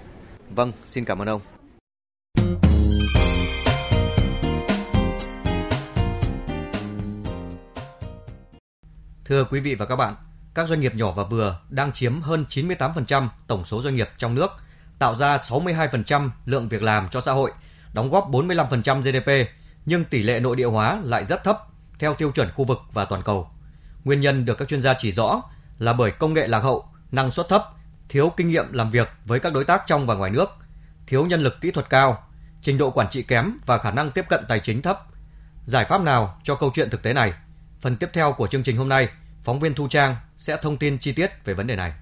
Vâng, 0.50 0.73
xin 0.87 1.05
cảm 1.05 1.23
ơn 1.23 1.29
ông. 1.29 1.40
Thưa 9.25 9.44
quý 9.50 9.61
vị 9.61 9.75
và 9.75 9.87
các 9.87 9.96
bạn, 9.96 10.14
các 10.55 10.69
doanh 10.69 10.81
nghiệp 10.81 10.94
nhỏ 10.94 11.12
và 11.12 11.25
vừa 11.25 11.61
đang 11.70 11.93
chiếm 11.93 12.20
hơn 12.20 12.44
98% 12.49 13.28
tổng 13.46 13.64
số 13.64 13.82
doanh 13.82 13.94
nghiệp 13.94 14.08
trong 14.19 14.35
nước, 14.35 14.50
tạo 15.02 15.14
ra 15.14 15.37
62% 15.37 16.31
lượng 16.46 16.69
việc 16.69 16.82
làm 16.82 17.08
cho 17.08 17.20
xã 17.20 17.32
hội, 17.32 17.52
đóng 17.93 18.10
góp 18.10 18.31
45% 18.31 19.02
GDP, 19.02 19.50
nhưng 19.87 20.04
tỷ 20.04 20.22
lệ 20.22 20.40
nội 20.40 20.56
địa 20.56 20.66
hóa 20.66 21.00
lại 21.04 21.25
rất 21.25 21.44
thấp 21.44 21.58
theo 21.99 22.14
tiêu 22.14 22.31
chuẩn 22.31 22.50
khu 22.50 22.64
vực 22.64 22.78
và 22.93 23.04
toàn 23.04 23.22
cầu. 23.22 23.49
Nguyên 24.04 24.20
nhân 24.20 24.44
được 24.44 24.58
các 24.58 24.69
chuyên 24.69 24.82
gia 24.82 24.94
chỉ 24.99 25.12
rõ 25.12 25.43
là 25.78 25.93
bởi 25.93 26.10
công 26.10 26.34
nghệ 26.34 26.46
lạc 26.46 26.58
hậu, 26.58 26.84
năng 27.12 27.31
suất 27.31 27.49
thấp, 27.49 27.64
thiếu 28.08 28.32
kinh 28.37 28.49
nghiệm 28.49 28.72
làm 28.72 28.90
việc 28.90 29.10
với 29.25 29.40
các 29.40 29.52
đối 29.52 29.64
tác 29.64 29.82
trong 29.87 30.06
và 30.06 30.14
ngoài 30.14 30.31
nước, 30.31 30.50
thiếu 31.06 31.26
nhân 31.26 31.43
lực 31.43 31.60
kỹ 31.60 31.70
thuật 31.70 31.90
cao, 31.90 32.25
trình 32.62 32.78
độ 32.78 32.90
quản 32.90 33.10
trị 33.10 33.22
kém 33.22 33.56
và 33.66 33.78
khả 33.78 33.90
năng 33.90 34.10
tiếp 34.10 34.25
cận 34.28 34.44
tài 34.49 34.60
chính 34.60 34.82
thấp. 34.82 35.02
Giải 35.64 35.84
pháp 35.88 36.00
nào 36.00 36.37
cho 36.42 36.54
câu 36.54 36.71
chuyện 36.75 36.90
thực 36.90 37.02
tế 37.02 37.12
này? 37.12 37.32
Phần 37.80 37.97
tiếp 37.97 38.11
theo 38.12 38.32
của 38.32 38.47
chương 38.47 38.62
trình 38.62 38.76
hôm 38.76 38.88
nay, 38.88 39.09
phóng 39.44 39.61
viên 39.61 39.75
Thu 39.75 39.88
Trang 39.88 40.16
sẽ 40.38 40.56
thông 40.62 40.76
tin 40.76 40.99
chi 40.99 41.12
tiết 41.12 41.44
về 41.44 41.54
vấn 41.54 41.66
đề 41.66 41.76
này. 41.76 41.92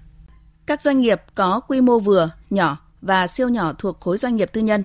Các 0.67 0.83
doanh 0.83 1.01
nghiệp 1.01 1.23
có 1.35 1.61
quy 1.69 1.81
mô 1.81 2.01
vừa, 2.01 2.31
nhỏ 2.51 2.79
và 3.03 3.27
siêu 3.27 3.49
nhỏ 3.49 3.73
thuộc 3.73 4.01
khối 4.01 4.19
doanh 4.19 4.37
nghiệp 4.37 4.51
tư 4.53 4.61
nhân. 4.61 4.85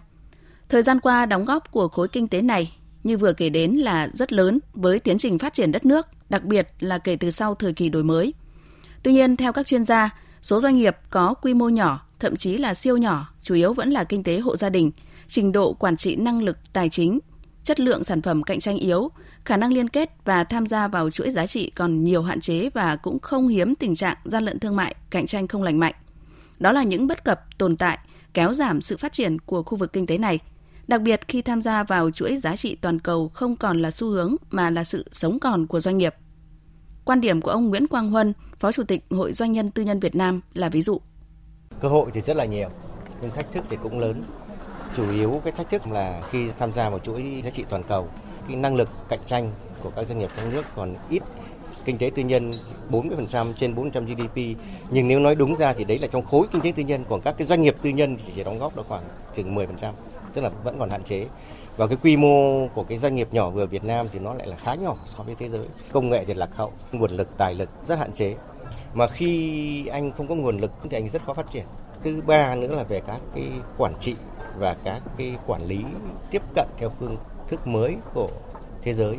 Thời 0.69 0.81
gian 0.81 0.99
qua, 0.99 1.25
đóng 1.25 1.45
góp 1.45 1.71
của 1.71 1.87
khối 1.87 2.07
kinh 2.07 2.27
tế 2.27 2.41
này 2.41 2.75
như 3.03 3.17
vừa 3.17 3.33
kể 3.33 3.49
đến 3.49 3.71
là 3.71 4.07
rất 4.13 4.33
lớn 4.33 4.59
với 4.73 4.99
tiến 4.99 5.17
trình 5.17 5.39
phát 5.39 5.53
triển 5.53 5.71
đất 5.71 5.85
nước, 5.85 6.07
đặc 6.29 6.43
biệt 6.43 6.67
là 6.79 6.97
kể 6.97 7.15
từ 7.15 7.31
sau 7.31 7.55
thời 7.55 7.73
kỳ 7.73 7.89
đổi 7.89 8.03
mới. 8.03 8.33
Tuy 9.03 9.13
nhiên, 9.13 9.37
theo 9.37 9.53
các 9.53 9.67
chuyên 9.67 9.85
gia, 9.85 10.09
số 10.41 10.59
doanh 10.59 10.77
nghiệp 10.77 10.97
có 11.09 11.33
quy 11.33 11.53
mô 11.53 11.69
nhỏ, 11.69 12.05
thậm 12.19 12.35
chí 12.35 12.57
là 12.57 12.73
siêu 12.73 12.97
nhỏ, 12.97 13.29
chủ 13.41 13.55
yếu 13.55 13.73
vẫn 13.73 13.89
là 13.89 14.03
kinh 14.03 14.23
tế 14.23 14.39
hộ 14.39 14.55
gia 14.55 14.69
đình, 14.69 14.91
trình 15.27 15.51
độ 15.51 15.73
quản 15.73 15.97
trị 15.97 16.15
năng 16.15 16.43
lực 16.43 16.57
tài 16.73 16.89
chính, 16.89 17.19
chất 17.63 17.79
lượng 17.79 18.03
sản 18.03 18.21
phẩm 18.21 18.43
cạnh 18.43 18.59
tranh 18.59 18.77
yếu, 18.77 19.11
khả 19.45 19.57
năng 19.57 19.73
liên 19.73 19.89
kết 19.89 20.09
và 20.25 20.43
tham 20.43 20.67
gia 20.67 20.87
vào 20.87 21.11
chuỗi 21.11 21.29
giá 21.29 21.47
trị 21.47 21.69
còn 21.69 22.03
nhiều 22.03 22.23
hạn 22.23 22.41
chế 22.41 22.69
và 22.73 22.95
cũng 22.95 23.19
không 23.19 23.47
hiếm 23.47 23.75
tình 23.75 23.95
trạng 23.95 24.17
gian 24.23 24.45
lận 24.45 24.59
thương 24.59 24.75
mại, 24.75 24.95
cạnh 25.09 25.27
tranh 25.27 25.47
không 25.47 25.63
lành 25.63 25.79
mạnh. 25.79 25.93
Đó 26.59 26.71
là 26.71 26.83
những 26.83 27.07
bất 27.07 27.23
cập 27.23 27.57
tồn 27.57 27.77
tại 27.77 27.99
kéo 28.33 28.53
giảm 28.53 28.81
sự 28.81 28.97
phát 28.97 29.13
triển 29.13 29.39
của 29.39 29.63
khu 29.63 29.77
vực 29.77 29.93
kinh 29.93 30.07
tế 30.07 30.17
này, 30.17 30.39
đặc 30.87 31.01
biệt 31.01 31.27
khi 31.27 31.41
tham 31.41 31.61
gia 31.61 31.83
vào 31.83 32.11
chuỗi 32.11 32.37
giá 32.37 32.55
trị 32.55 32.77
toàn 32.81 32.99
cầu 32.99 33.31
không 33.33 33.55
còn 33.55 33.81
là 33.81 33.91
xu 33.91 34.07
hướng 34.07 34.35
mà 34.51 34.69
là 34.69 34.83
sự 34.83 35.05
sống 35.11 35.39
còn 35.39 35.67
của 35.67 35.79
doanh 35.79 35.97
nghiệp. 35.97 36.15
Quan 37.05 37.21
điểm 37.21 37.41
của 37.41 37.51
ông 37.51 37.69
Nguyễn 37.69 37.87
Quang 37.87 38.11
Huân, 38.11 38.33
Phó 38.59 38.71
Chủ 38.71 38.83
tịch 38.83 39.05
Hội 39.09 39.33
Doanh 39.33 39.51
nhân 39.51 39.71
Tư 39.71 39.83
nhân 39.83 39.99
Việt 39.99 40.15
Nam 40.15 40.41
là 40.53 40.69
ví 40.69 40.81
dụ. 40.81 41.01
Cơ 41.81 41.87
hội 41.87 42.11
thì 42.13 42.21
rất 42.21 42.37
là 42.37 42.45
nhiều, 42.45 42.69
nhưng 43.21 43.31
thách 43.31 43.53
thức 43.53 43.63
thì 43.69 43.77
cũng 43.83 43.99
lớn. 43.99 44.23
Chủ 44.95 45.11
yếu 45.11 45.41
cái 45.43 45.51
thách 45.51 45.69
thức 45.69 45.87
là 45.87 46.21
khi 46.31 46.47
tham 46.59 46.73
gia 46.73 46.89
vào 46.89 46.99
chuỗi 46.99 47.41
giá 47.43 47.49
trị 47.49 47.65
toàn 47.69 47.83
cầu 47.83 48.09
cái 48.47 48.55
năng 48.55 48.75
lực 48.75 48.89
cạnh 49.09 49.19
tranh 49.25 49.51
của 49.83 49.91
các 49.95 50.07
doanh 50.07 50.19
nghiệp 50.19 50.29
trong 50.37 50.53
nước 50.53 50.65
còn 50.75 50.95
ít 51.09 51.23
kinh 51.85 51.97
tế 51.97 52.11
tư 52.15 52.23
nhân 52.23 52.51
40% 52.91 53.53
trên 53.53 53.75
400 53.75 54.05
GDP 54.05 54.37
nhưng 54.91 55.07
nếu 55.07 55.19
nói 55.19 55.35
đúng 55.35 55.55
ra 55.55 55.73
thì 55.73 55.83
đấy 55.83 55.99
là 55.99 56.07
trong 56.07 56.25
khối 56.25 56.47
kinh 56.51 56.61
tế 56.61 56.71
tư 56.75 56.83
nhân, 56.83 57.05
còn 57.09 57.21
các 57.21 57.35
cái 57.37 57.47
doanh 57.47 57.61
nghiệp 57.61 57.75
tư 57.81 57.89
nhân 57.89 58.17
thì 58.17 58.33
chỉ 58.35 58.43
đóng 58.43 58.59
góp 58.59 58.75
được 58.75 58.85
khoảng 58.87 59.03
chừng 59.33 59.55
10% 59.55 59.65
tức 60.33 60.41
là 60.41 60.49
vẫn 60.63 60.79
còn 60.79 60.89
hạn 60.89 61.03
chế. 61.03 61.25
Và 61.77 61.87
cái 61.87 61.97
quy 62.03 62.17
mô 62.17 62.67
của 62.67 62.83
cái 62.83 62.97
doanh 62.97 63.15
nghiệp 63.15 63.27
nhỏ 63.31 63.49
vừa 63.49 63.65
Việt 63.65 63.83
Nam 63.83 64.05
thì 64.13 64.19
nó 64.19 64.33
lại 64.33 64.47
là 64.47 64.55
khá 64.55 64.75
nhỏ 64.75 64.95
so 65.05 65.23
với 65.23 65.35
thế 65.39 65.49
giới. 65.49 65.65
Công 65.91 66.09
nghệ 66.09 66.25
thì 66.25 66.33
lạc 66.33 66.49
hậu, 66.55 66.71
nguồn 66.91 67.11
lực, 67.11 67.37
tài 67.37 67.53
lực 67.53 67.69
rất 67.85 67.99
hạn 67.99 68.13
chế. 68.13 68.35
Mà 68.93 69.07
khi 69.07 69.87
anh 69.87 70.11
không 70.11 70.27
có 70.27 70.35
nguồn 70.35 70.57
lực 70.57 70.71
thì 70.89 70.97
anh 70.97 71.09
rất 71.09 71.25
khó 71.25 71.33
phát 71.33 71.51
triển. 71.51 71.63
Thứ 72.03 72.21
ba 72.27 72.55
nữa 72.55 72.75
là 72.75 72.83
về 72.83 73.01
các 73.07 73.19
cái 73.35 73.43
quản 73.77 73.93
trị 73.99 74.15
và 74.57 74.75
các 74.83 75.01
cái 75.17 75.35
quản 75.47 75.65
lý 75.65 75.79
tiếp 76.31 76.41
cận 76.55 76.67
theo 76.77 76.91
phương 76.99 77.17
thức 77.47 77.67
mới 77.67 77.95
của 78.13 78.29
thế 78.81 78.93
giới 78.93 79.17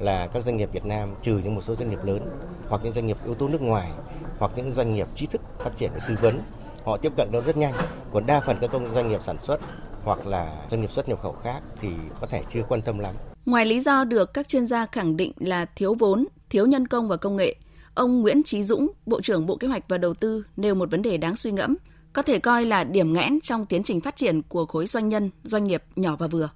là 0.00 0.26
các 0.26 0.44
doanh 0.44 0.56
nghiệp 0.56 0.72
Việt 0.72 0.84
Nam 0.84 1.08
trừ 1.22 1.40
những 1.44 1.54
một 1.54 1.60
số 1.60 1.74
doanh 1.74 1.90
nghiệp 1.90 2.04
lớn 2.04 2.20
hoặc 2.68 2.80
những 2.84 2.92
doanh 2.92 3.06
nghiệp 3.06 3.16
yếu 3.24 3.34
tố 3.34 3.48
nước 3.48 3.62
ngoài 3.62 3.90
hoặc 4.38 4.50
những 4.56 4.72
doanh 4.72 4.94
nghiệp 4.94 5.06
trí 5.14 5.26
thức 5.26 5.40
phát 5.58 5.70
triển 5.76 5.90
về 5.94 6.00
tư 6.08 6.14
vấn 6.22 6.40
họ 6.84 6.96
tiếp 6.96 7.12
cận 7.16 7.28
nó 7.32 7.40
rất 7.40 7.56
nhanh 7.56 7.74
còn 8.12 8.26
đa 8.26 8.40
phần 8.40 8.56
các 8.60 8.70
công 8.72 8.94
doanh 8.94 9.08
nghiệp 9.08 9.20
sản 9.22 9.36
xuất 9.38 9.60
hoặc 10.04 10.26
là 10.26 10.66
doanh 10.70 10.80
nghiệp 10.80 10.90
xuất 10.90 11.08
nhập 11.08 11.22
khẩu 11.22 11.32
khác 11.32 11.62
thì 11.80 11.88
có 12.20 12.26
thể 12.26 12.42
chưa 12.50 12.62
quan 12.68 12.82
tâm 12.82 12.98
lắm. 12.98 13.14
Ngoài 13.46 13.66
lý 13.66 13.80
do 13.80 14.04
được 14.04 14.34
các 14.34 14.48
chuyên 14.48 14.66
gia 14.66 14.86
khẳng 14.86 15.16
định 15.16 15.32
là 15.38 15.66
thiếu 15.76 15.94
vốn, 15.94 16.26
thiếu 16.50 16.66
nhân 16.66 16.86
công 16.86 17.08
và 17.08 17.16
công 17.16 17.36
nghệ, 17.36 17.54
ông 17.94 18.20
Nguyễn 18.20 18.42
Chí 18.42 18.62
Dũng, 18.62 18.90
Bộ 19.06 19.20
trưởng 19.20 19.46
Bộ 19.46 19.56
Kế 19.56 19.68
hoạch 19.68 19.88
và 19.88 19.98
Đầu 19.98 20.14
tư 20.14 20.44
nêu 20.56 20.74
một 20.74 20.90
vấn 20.90 21.02
đề 21.02 21.16
đáng 21.16 21.36
suy 21.36 21.52
ngẫm, 21.52 21.76
có 22.12 22.22
thể 22.22 22.38
coi 22.38 22.64
là 22.64 22.84
điểm 22.84 23.12
nghẽn 23.12 23.38
trong 23.42 23.66
tiến 23.66 23.82
trình 23.82 24.00
phát 24.00 24.16
triển 24.16 24.42
của 24.42 24.66
khối 24.66 24.86
doanh 24.86 25.08
nhân, 25.08 25.30
doanh 25.44 25.64
nghiệp 25.64 25.82
nhỏ 25.96 26.16
và 26.18 26.26
vừa. 26.26 26.48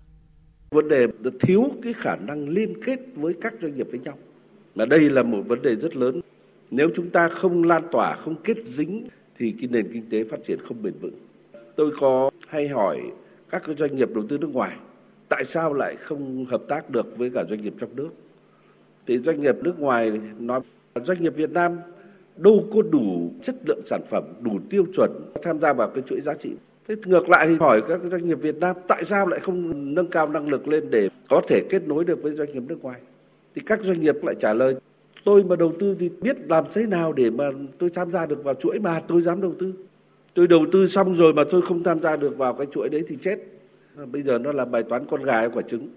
Vấn 0.71 0.89
đề 0.89 1.07
thiếu 1.41 1.71
cái 1.83 1.93
khả 1.93 2.17
năng 2.17 2.49
liên 2.49 2.85
kết 2.85 3.01
với 3.15 3.35
các 3.41 3.55
doanh 3.63 3.75
nghiệp 3.75 3.87
với 3.91 4.01
nhau. 4.01 4.19
Là 4.75 4.85
đây 4.85 5.11
là 5.11 5.23
một 5.23 5.43
vấn 5.47 5.63
đề 5.63 5.77
rất 5.77 5.97
lớn. 5.97 6.21
Nếu 6.71 6.91
chúng 6.97 7.11
ta 7.11 7.29
không 7.29 7.65
lan 7.65 7.83
tỏa, 7.93 8.17
không 8.17 8.35
kết 8.45 8.57
dính 8.65 9.09
thì 9.39 9.55
cái 9.61 9.69
nền 9.73 9.93
kinh 9.93 10.11
tế 10.11 10.25
phát 10.25 10.45
triển 10.47 10.59
không 10.65 10.83
bền 10.83 10.95
vững. 11.01 11.15
Tôi 11.77 11.93
có 12.01 12.31
hay 12.49 12.69
hỏi 12.69 13.01
các 13.51 13.63
doanh 13.79 13.97
nghiệp 13.97 14.15
đầu 14.15 14.25
tư 14.29 14.39
nước 14.39 14.51
ngoài 14.53 14.77
tại 15.29 15.45
sao 15.45 15.75
lại 15.75 15.97
không 15.97 16.45
hợp 16.45 16.63
tác 16.69 16.91
được 16.91 17.17
với 17.17 17.31
cả 17.31 17.45
doanh 17.49 17.63
nghiệp 17.63 17.75
trong 17.81 17.97
nước 17.97 18.09
thì 19.07 19.19
doanh 19.19 19.41
nghiệp 19.41 19.57
nước 19.63 19.81
ngoài 19.81 20.21
nói 20.39 20.61
doanh 20.95 21.23
nghiệp 21.23 21.37
Việt 21.37 21.51
Nam 21.51 21.79
đâu 22.37 22.69
có 22.75 22.83
đủ 22.83 23.33
chất 23.43 23.55
lượng 23.67 23.83
sản 23.87 24.01
phẩm 24.11 24.25
đủ 24.41 24.59
tiêu 24.71 24.87
chuẩn 24.95 25.11
tham 25.43 25.61
gia 25.61 25.73
vào 25.73 25.89
cái 25.89 26.05
chuỗi 26.07 26.21
giá 26.21 26.35
trị 26.35 26.51
thế 26.89 26.95
ngược 27.07 27.29
lại 27.29 27.49
thì 27.49 27.57
hỏi 27.61 27.83
các 27.89 28.01
doanh 28.11 28.27
nghiệp 28.27 28.39
Việt 28.43 28.57
Nam, 28.57 28.77
tại 28.89 29.05
sao 29.05 29.27
lại 29.27 29.41
không 29.41 29.95
nâng 29.95 30.07
cao 30.07 30.29
năng 30.29 30.49
lực 30.49 30.69
lên 30.69 30.91
để 30.91 31.09
có 31.29 31.43
thể 31.49 31.61
kết 31.71 31.89
nối 31.89 32.05
được 32.05 32.23
với 32.23 32.33
doanh 32.33 32.53
nghiệp 32.53 32.63
nước 32.69 32.83
ngoài? 32.83 33.01
Thì 33.55 33.63
các 33.67 33.81
doanh 33.83 34.01
nghiệp 34.01 34.15
lại 34.23 34.35
trả 34.41 34.53
lời, 34.53 34.75
tôi 35.25 35.45
mà 35.45 35.57
đầu 35.57 35.73
tư 35.79 35.97
thì 36.01 36.11
biết 36.21 36.37
làm 36.49 36.65
thế 36.75 36.87
nào 36.87 37.13
để 37.13 37.31
mà 37.31 37.45
tôi 37.79 37.91
tham 37.91 38.11
gia 38.11 38.27
được 38.27 38.45
vào 38.45 38.55
chuỗi 38.55 38.79
mà 38.79 39.01
tôi 39.09 39.23
dám 39.23 39.41
đầu 39.41 39.55
tư. 39.59 39.73
Tôi 40.35 40.47
đầu 40.47 40.67
tư 40.73 40.89
xong 40.89 41.15
rồi 41.15 41.35
mà 41.35 41.45
tôi 41.51 41.63
không 41.63 41.83
tham 41.83 42.03
gia 42.03 42.17
được 42.17 42.39
vào 42.39 42.55
cái 42.55 42.67
chuỗi 42.75 42.89
đấy 42.89 43.05
thì 43.09 43.17
chết. 43.23 43.37
Bây 44.13 44.23
giờ 44.23 44.39
nó 44.39 44.53
là 44.53 44.65
bài 44.65 44.83
toán 44.83 45.07
con 45.11 45.25
gà 45.25 45.37
hay 45.37 45.49
quả 45.55 45.63
trứng. 45.71 45.89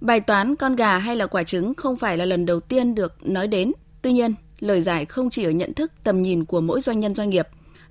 Bài 0.00 0.20
toán 0.20 0.56
con 0.56 0.76
gà 0.76 0.98
hay 0.98 1.16
là 1.16 1.26
quả 1.26 1.42
trứng 1.42 1.74
không 1.74 1.96
phải 1.96 2.16
là 2.16 2.24
lần 2.24 2.46
đầu 2.46 2.60
tiên 2.60 2.94
được 2.94 3.12
nói 3.24 3.46
đến. 3.48 3.72
Tuy 4.02 4.12
nhiên, 4.12 4.34
lời 4.60 4.80
giải 4.80 5.04
không 5.04 5.30
chỉ 5.30 5.44
ở 5.44 5.50
nhận 5.50 5.74
thức, 5.74 5.92
tầm 6.04 6.22
nhìn 6.22 6.44
của 6.44 6.60
mỗi 6.60 6.80
doanh 6.80 7.00
nhân 7.00 7.14
doanh 7.14 7.30
nghiệp 7.30 7.46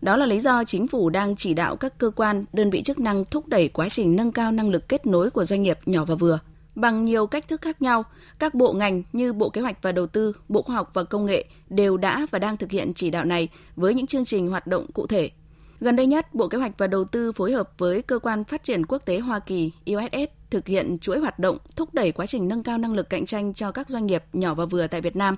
đó 0.05 0.17
là 0.17 0.25
lý 0.25 0.39
do 0.39 0.63
chính 0.63 0.87
phủ 0.87 1.09
đang 1.09 1.35
chỉ 1.35 1.53
đạo 1.53 1.75
các 1.75 1.97
cơ 1.97 2.09
quan 2.15 2.45
đơn 2.53 2.69
vị 2.69 2.81
chức 2.81 2.99
năng 2.99 3.25
thúc 3.25 3.47
đẩy 3.47 3.67
quá 3.69 3.89
trình 3.89 4.15
nâng 4.15 4.31
cao 4.31 4.51
năng 4.51 4.69
lực 4.69 4.89
kết 4.89 5.05
nối 5.05 5.29
của 5.29 5.45
doanh 5.45 5.63
nghiệp 5.63 5.79
nhỏ 5.85 6.05
và 6.05 6.15
vừa 6.15 6.39
bằng 6.75 7.05
nhiều 7.05 7.27
cách 7.27 7.47
thức 7.47 7.61
khác 7.61 7.81
nhau 7.81 8.03
các 8.39 8.53
bộ 8.53 8.73
ngành 8.73 9.03
như 9.13 9.33
bộ 9.33 9.49
kế 9.49 9.61
hoạch 9.61 9.81
và 9.81 9.91
đầu 9.91 10.07
tư 10.07 10.33
bộ 10.49 10.61
khoa 10.61 10.75
học 10.75 10.91
và 10.93 11.03
công 11.03 11.25
nghệ 11.25 11.45
đều 11.69 11.97
đã 11.97 12.25
và 12.31 12.39
đang 12.39 12.57
thực 12.57 12.71
hiện 12.71 12.93
chỉ 12.93 13.09
đạo 13.09 13.25
này 13.25 13.49
với 13.75 13.93
những 13.93 14.07
chương 14.07 14.25
trình 14.25 14.49
hoạt 14.49 14.67
động 14.67 14.85
cụ 14.93 15.07
thể 15.07 15.29
Gần 15.79 15.95
đây 15.95 16.05
nhất, 16.05 16.33
Bộ 16.33 16.47
Kế 16.47 16.57
hoạch 16.57 16.77
và 16.77 16.87
Đầu 16.87 17.05
tư 17.05 17.31
phối 17.31 17.51
hợp 17.51 17.69
với 17.77 18.01
Cơ 18.01 18.19
quan 18.19 18.43
Phát 18.43 18.63
triển 18.63 18.85
Quốc 18.85 19.05
tế 19.05 19.19
Hoa 19.19 19.39
Kỳ 19.39 19.71
USS 19.91 20.31
thực 20.49 20.67
hiện 20.67 20.97
chuỗi 20.99 21.19
hoạt 21.19 21.39
động 21.39 21.57
thúc 21.75 21.93
đẩy 21.93 22.11
quá 22.11 22.25
trình 22.25 22.47
nâng 22.47 22.63
cao 22.63 22.77
năng 22.77 22.93
lực 22.93 23.09
cạnh 23.09 23.25
tranh 23.25 23.53
cho 23.53 23.71
các 23.71 23.89
doanh 23.89 24.05
nghiệp 24.05 24.23
nhỏ 24.33 24.53
và 24.53 24.65
vừa 24.65 24.87
tại 24.87 25.01
Việt 25.01 25.15
Nam. 25.15 25.35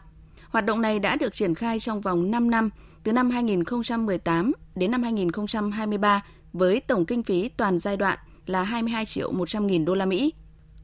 Hoạt 0.50 0.66
động 0.66 0.82
này 0.82 1.00
đã 1.00 1.16
được 1.16 1.34
triển 1.34 1.56
khai 1.56 1.80
trong 1.80 2.01
vòng 2.01 2.32
5 2.32 2.50
năm, 2.50 2.70
từ 3.04 3.12
năm 3.12 3.30
2018 3.30 4.51
đến 4.75 4.92
năm 4.92 5.04
2023 5.04 6.24
với 6.54 6.80
tổng 6.80 7.06
kinh 7.06 7.24
phí 7.24 7.50
toàn 7.50 7.80
giai 7.80 7.98
đoạn 7.98 8.18
là 8.46 8.63
22 8.63 9.06
triệu 9.06 9.32
100 9.32 9.68
nghìn 9.68 9.86
đô 9.86 9.96
la 9.96 10.06
Mỹ. 10.06 10.34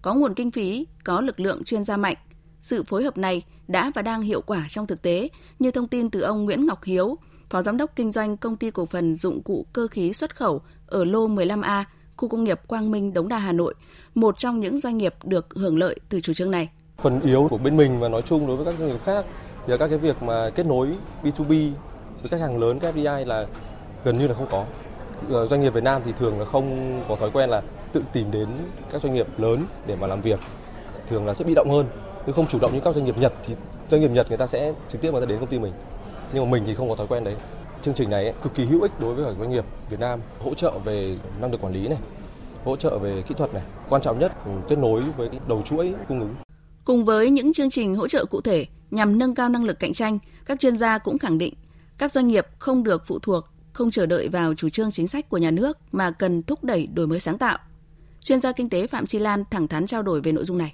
Có 0.02 0.14
nguồn 0.14 0.34
kinh 0.34 0.52
phí, 0.52 0.88
có 1.04 1.22
lực 1.22 1.40
lượng 1.40 1.64
chuyên 1.64 1.84
gia 1.84 1.98
mạnh. 1.98 2.16
Sự 2.62 2.84
phối 2.84 3.04
hợp 3.04 3.18
này 3.18 3.44
đã 3.68 3.92
và 3.96 4.02
đang 4.02 4.22
hiệu 4.22 4.42
quả 4.42 4.68
trong 4.70 4.88
thực 4.88 5.02
tế, 5.02 5.30
như 5.60 5.72
thông 5.72 5.88
tin 5.88 6.10
từ 6.10 6.22
ông 6.22 6.46
Nguyễn 6.46 6.66
Ngọc 6.66 6.84
Hiếu, 6.84 7.18
Phó 7.50 7.62
Giám 7.62 7.78
đốc 7.78 7.96
Kinh 7.96 8.12
doanh 8.12 8.38
Công 8.38 8.56
ty 8.56 8.72
Cổ 8.72 8.86
phần 8.86 9.16
Dụng 9.16 9.42
cụ 9.44 9.66
Cơ 9.74 9.88
khí 9.88 10.14
Xuất 10.14 10.36
khẩu 10.36 10.62
ở 10.88 11.06
lô 11.06 11.28
15A, 11.28 11.84
khu 12.18 12.30
công 12.30 12.44
nghiệp 12.44 12.60
Quang 12.68 12.92
Minh, 12.92 13.14
Đống 13.14 13.28
Đa, 13.28 13.38
Hà 13.38 13.52
Nội, 13.52 13.74
một 14.16 14.40
trong 14.40 14.60
những 14.60 14.80
doanh 14.80 14.98
nghiệp 14.98 15.16
được 15.24 15.54
hưởng 15.56 15.78
lợi 15.78 16.00
từ 16.10 16.20
chủ 16.20 16.34
trương 16.34 16.52
này. 16.52 16.70
Phần 17.02 17.22
yếu 17.22 17.48
của 17.50 17.58
bên 17.58 17.78
mình 17.78 18.00
và 18.00 18.10
nói 18.10 18.22
chung 18.22 18.48
đối 18.48 18.58
với 18.58 18.66
các 18.66 18.76
doanh 18.80 18.90
nghiệp 18.90 19.00
khác 19.06 19.26
thì 19.68 19.78
các 19.78 19.88
cái 19.88 19.98
việc 19.98 20.24
mà 20.24 20.50
kết 20.50 20.66
nối 20.66 20.88
B2B 21.24 21.72
với 22.22 22.30
khách 22.30 22.42
hàng 22.42 22.60
lớn, 22.60 22.80
các 22.80 22.96
FDI 22.96 23.26
là 23.26 23.46
gần 24.04 24.18
như 24.18 24.28
là 24.28 24.34
không 24.34 24.48
có. 24.52 24.66
Ờ, 25.30 25.48
doanh 25.48 25.62
nghiệp 25.62 25.74
Việt 25.74 25.84
Nam 25.84 26.02
thì 26.06 26.12
thường 26.12 26.40
là 26.40 26.46
không 26.46 27.00
có 27.10 27.16
thói 27.16 27.30
quen 27.34 27.50
là 27.50 27.62
tự 27.94 28.02
tìm 28.14 28.32
đến 28.32 28.48
các 28.92 29.02
doanh 29.02 29.14
nghiệp 29.14 29.28
lớn 29.38 29.64
để 29.88 29.96
mà 29.96 30.08
làm 30.08 30.22
việc. 30.22 30.40
Thường 31.08 31.26
là 31.26 31.34
sẽ 31.34 31.46
bị 31.46 31.54
động 31.56 31.72
hơn, 31.72 31.86
chứ 32.26 32.32
không 32.32 32.48
chủ 32.48 32.60
động 32.60 32.74
như 32.74 32.80
các 32.80 32.96
doanh 32.96 33.06
nghiệp 33.06 33.18
Nhật 33.18 33.34
thì 33.46 33.56
doanh 33.90 34.02
nghiệp 34.02 34.12
Nhật 34.12 34.28
người 34.30 34.38
ta 34.38 34.48
sẽ 34.48 34.74
trực 34.90 35.02
tiếp 35.02 35.12
người 35.12 35.22
ta 35.22 35.26
đến 35.26 35.40
công 35.40 35.50
ty 35.50 35.60
mình 35.60 35.74
nhưng 36.34 36.44
mà 36.46 36.52
mình 36.52 36.64
thì 36.68 36.74
không 36.74 36.90
có 36.90 36.96
thói 36.96 37.08
quen 37.08 37.24
đấy 37.24 37.36
chương 37.82 37.94
trình 37.94 38.10
này 38.10 38.24
ấy, 38.24 38.34
cực 38.44 38.56
kỳ 38.56 38.66
hữu 38.66 38.82
ích 38.82 38.92
đối 39.00 39.16
với 39.16 39.26
các 39.26 39.36
doanh 39.40 39.50
nghiệp 39.50 39.66
Việt 39.90 40.00
Nam 40.00 40.20
hỗ 40.40 40.54
trợ 40.54 40.72
về 40.86 41.18
năng 41.42 41.52
lực 41.52 41.62
quản 41.62 41.74
lý 41.74 41.88
này 41.88 41.98
hỗ 42.66 42.76
trợ 42.76 42.98
về 42.98 43.24
kỹ 43.28 43.36
thuật 43.38 43.54
này 43.54 43.64
quan 43.90 44.02
trọng 44.02 44.20
nhất 44.20 44.32
kết 44.70 44.78
nối 44.78 45.02
với 45.18 45.30
đầu 45.48 45.62
chuỗi 45.66 45.94
cung 46.08 46.20
ứng 46.20 46.36
cùng 46.86 47.06
với 47.06 47.30
những 47.30 47.54
chương 47.54 47.70
trình 47.70 47.96
hỗ 47.96 48.08
trợ 48.08 48.26
cụ 48.26 48.42
thể 48.42 48.66
nhằm 48.96 49.20
nâng 49.20 49.36
cao 49.36 49.50
năng 49.50 49.64
lực 49.64 49.80
cạnh 49.80 49.94
tranh 49.94 50.20
các 50.46 50.60
chuyên 50.60 50.78
gia 50.78 50.98
cũng 50.98 51.20
khẳng 51.20 51.38
định 51.38 51.54
các 51.98 52.12
doanh 52.12 52.28
nghiệp 52.28 52.46
không 52.60 52.84
được 52.84 53.04
phụ 53.08 53.20
thuộc 53.20 53.46
không 53.74 53.92
chờ 53.92 54.06
đợi 54.06 54.28
vào 54.28 54.54
chủ 54.54 54.70
trương 54.70 54.92
chính 54.92 55.08
sách 55.08 55.30
của 55.30 55.38
nhà 55.38 55.52
nước 55.52 55.78
mà 55.92 56.12
cần 56.12 56.44
thúc 56.44 56.64
đẩy 56.64 56.88
đổi 56.94 57.08
mới 57.08 57.20
sáng 57.20 57.38
tạo. 57.38 57.58
Chuyên 58.20 58.42
gia 58.42 58.52
kinh 58.52 58.70
tế 58.70 58.88
Phạm 58.88 59.06
Chi 59.06 59.20
Lan 59.20 59.44
thẳng 59.52 59.68
thắn 59.68 59.86
trao 59.86 60.02
đổi 60.02 60.22
về 60.22 60.32
nội 60.32 60.46
dung 60.46 60.58
này. 60.58 60.74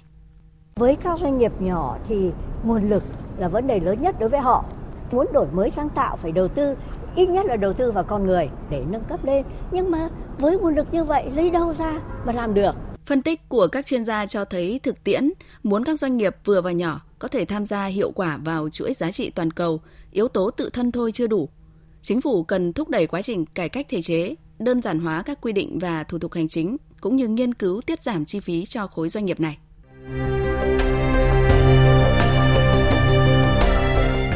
Với 0.76 0.96
các 0.96 1.18
doanh 1.20 1.38
nghiệp 1.38 1.52
nhỏ 1.60 1.98
thì 2.08 2.16
nguồn 2.64 2.88
lực 2.88 3.02
là 3.38 3.48
vấn 3.48 3.66
đề 3.66 3.80
lớn 3.80 4.02
nhất 4.02 4.16
đối 4.20 4.28
với 4.28 4.40
họ. 4.40 4.64
Muốn 5.12 5.26
đổi 5.32 5.46
mới 5.52 5.70
sáng 5.70 5.88
tạo 5.88 6.16
phải 6.16 6.32
đầu 6.32 6.48
tư 6.48 6.74
ít 7.16 7.26
nhất 7.26 7.46
là 7.46 7.56
đầu 7.56 7.72
tư 7.72 7.92
vào 7.92 8.04
con 8.04 8.26
người 8.26 8.48
để 8.70 8.84
nâng 8.88 9.04
cấp 9.04 9.24
lên. 9.24 9.44
Nhưng 9.72 9.90
mà 9.90 10.08
với 10.38 10.58
nguồn 10.58 10.74
lực 10.74 10.86
như 10.92 11.04
vậy 11.04 11.30
lấy 11.34 11.50
đâu 11.50 11.74
ra 11.78 12.00
mà 12.26 12.32
làm 12.32 12.54
được? 12.54 12.76
Phân 13.06 13.22
tích 13.22 13.48
của 13.48 13.68
các 13.72 13.86
chuyên 13.86 14.04
gia 14.04 14.26
cho 14.26 14.44
thấy 14.44 14.80
thực 14.82 15.04
tiễn 15.04 15.30
muốn 15.62 15.84
các 15.84 15.98
doanh 15.98 16.16
nghiệp 16.16 16.36
vừa 16.44 16.60
và 16.60 16.72
nhỏ 16.72 17.00
có 17.20 17.28
thể 17.28 17.44
tham 17.44 17.66
gia 17.66 17.86
hiệu 17.86 18.10
quả 18.10 18.36
vào 18.44 18.68
chuỗi 18.68 18.94
giá 18.98 19.10
trị 19.10 19.30
toàn 19.30 19.50
cầu, 19.50 19.80
yếu 20.10 20.28
tố 20.28 20.50
tự 20.50 20.70
thân 20.72 20.92
thôi 20.92 21.12
chưa 21.14 21.26
đủ. 21.26 21.48
Chính 22.02 22.20
phủ 22.20 22.44
cần 22.44 22.72
thúc 22.72 22.88
đẩy 22.88 23.06
quá 23.06 23.22
trình 23.22 23.44
cải 23.44 23.68
cách 23.68 23.86
thể 23.88 24.02
chế, 24.02 24.34
đơn 24.58 24.82
giản 24.82 24.98
hóa 24.98 25.22
các 25.22 25.38
quy 25.40 25.52
định 25.52 25.78
và 25.78 26.04
thủ 26.04 26.18
tục 26.18 26.32
hành 26.32 26.48
chính 26.48 26.76
cũng 27.00 27.16
như 27.16 27.28
nghiên 27.28 27.54
cứu 27.54 27.80
tiết 27.80 28.02
giảm 28.02 28.24
chi 28.24 28.40
phí 28.40 28.64
cho 28.64 28.86
khối 28.86 29.08
doanh 29.08 29.24
nghiệp 29.26 29.40
này. 29.40 29.58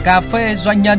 Cà 0.04 0.20
phê 0.20 0.54
doanh 0.56 0.82
nhân. 0.82 0.98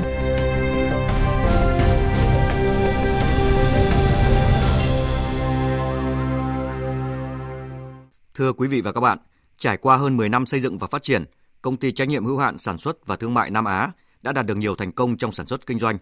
Thưa 8.34 8.54
quý 8.54 8.68
vị 8.68 8.82
và 8.82 8.92
các 8.92 9.02
bạn, 9.02 9.18
trải 9.58 9.78
qua 9.78 9.98
hơn 9.98 10.18
10 10.18 10.30
năm 10.30 10.46
xây 10.46 10.60
dựng 10.60 10.78
và 10.78 10.88
phát 10.88 11.04
triển, 11.04 11.26
công 11.66 11.78
ty 11.78 11.92
trách 11.92 12.08
nhiệm 12.08 12.26
hữu 12.26 12.38
hạn 12.38 12.58
sản 12.58 12.78
xuất 12.78 13.08
và 13.08 13.16
thương 13.16 13.34
mại 13.34 13.52
Nam 13.52 13.66
Á 13.66 13.92
đã 14.22 14.32
đạt 14.32 14.46
được 14.46 14.56
nhiều 14.56 14.76
thành 14.76 14.92
công 14.92 15.18
trong 15.18 15.32
sản 15.32 15.46
xuất 15.46 15.66
kinh 15.66 15.80
doanh. 15.80 15.98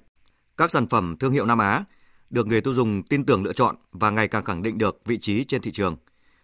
Các 0.57 0.71
sản 0.71 0.87
phẩm 0.87 1.15
thương 1.19 1.31
hiệu 1.31 1.45
Nam 1.45 1.57
Á 1.57 1.83
được 2.29 2.47
người 2.47 2.61
tiêu 2.61 2.73
dùng 2.73 3.03
tin 3.03 3.25
tưởng 3.25 3.43
lựa 3.43 3.53
chọn 3.53 3.75
và 3.91 4.09
ngày 4.09 4.27
càng 4.27 4.45
khẳng 4.45 4.63
định 4.63 4.77
được 4.77 5.01
vị 5.05 5.17
trí 5.17 5.43
trên 5.43 5.61
thị 5.61 5.71
trường. 5.71 5.95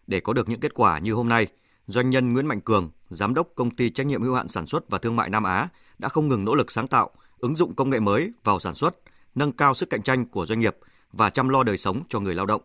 Để 0.08 0.20
có 0.20 0.34
được 0.34 0.50
những 0.50 0.60
kết 0.60 0.74
quả 0.74 1.00
như 1.00 1.14
hôm 1.14 1.30
nay, 1.30 1.48
doanh 1.88 2.10
nhân 2.10 2.34
Nguyễn 2.34 2.48
Mạnh 2.48 2.62
Cường, 2.62 2.90
giám 3.10 3.34
đốc 3.34 3.48
công 3.56 3.72
ty 3.72 3.90
trách 3.90 4.08
nhiệm 4.08 4.22
hữu 4.22 4.34
hạn 4.34 4.48
sản 4.48 4.68
xuất 4.68 4.90
và 4.90 4.98
thương 4.98 5.16
mại 5.16 5.30
Nam 5.30 5.44
Á 5.44 5.68
đã 5.98 6.10
không 6.10 6.28
ngừng 6.28 6.46
nỗ 6.46 6.56
lực 6.56 6.72
sáng 6.72 6.88
tạo, 6.88 7.10
ứng 7.38 7.56
dụng 7.56 7.74
công 7.74 7.90
nghệ 7.90 8.00
mới 8.00 8.32
vào 8.44 8.60
sản 8.60 8.76
xuất, 8.76 8.96
nâng 9.36 9.52
cao 9.52 9.74
sức 9.74 9.90
cạnh 9.90 10.02
tranh 10.02 10.26
của 10.26 10.46
doanh 10.46 10.60
nghiệp 10.60 10.78
và 11.14 11.30
chăm 11.30 11.50
lo 11.50 11.64
đời 11.64 11.78
sống 11.78 12.04
cho 12.10 12.20
người 12.20 12.36
lao 12.36 12.46
động. 12.46 12.62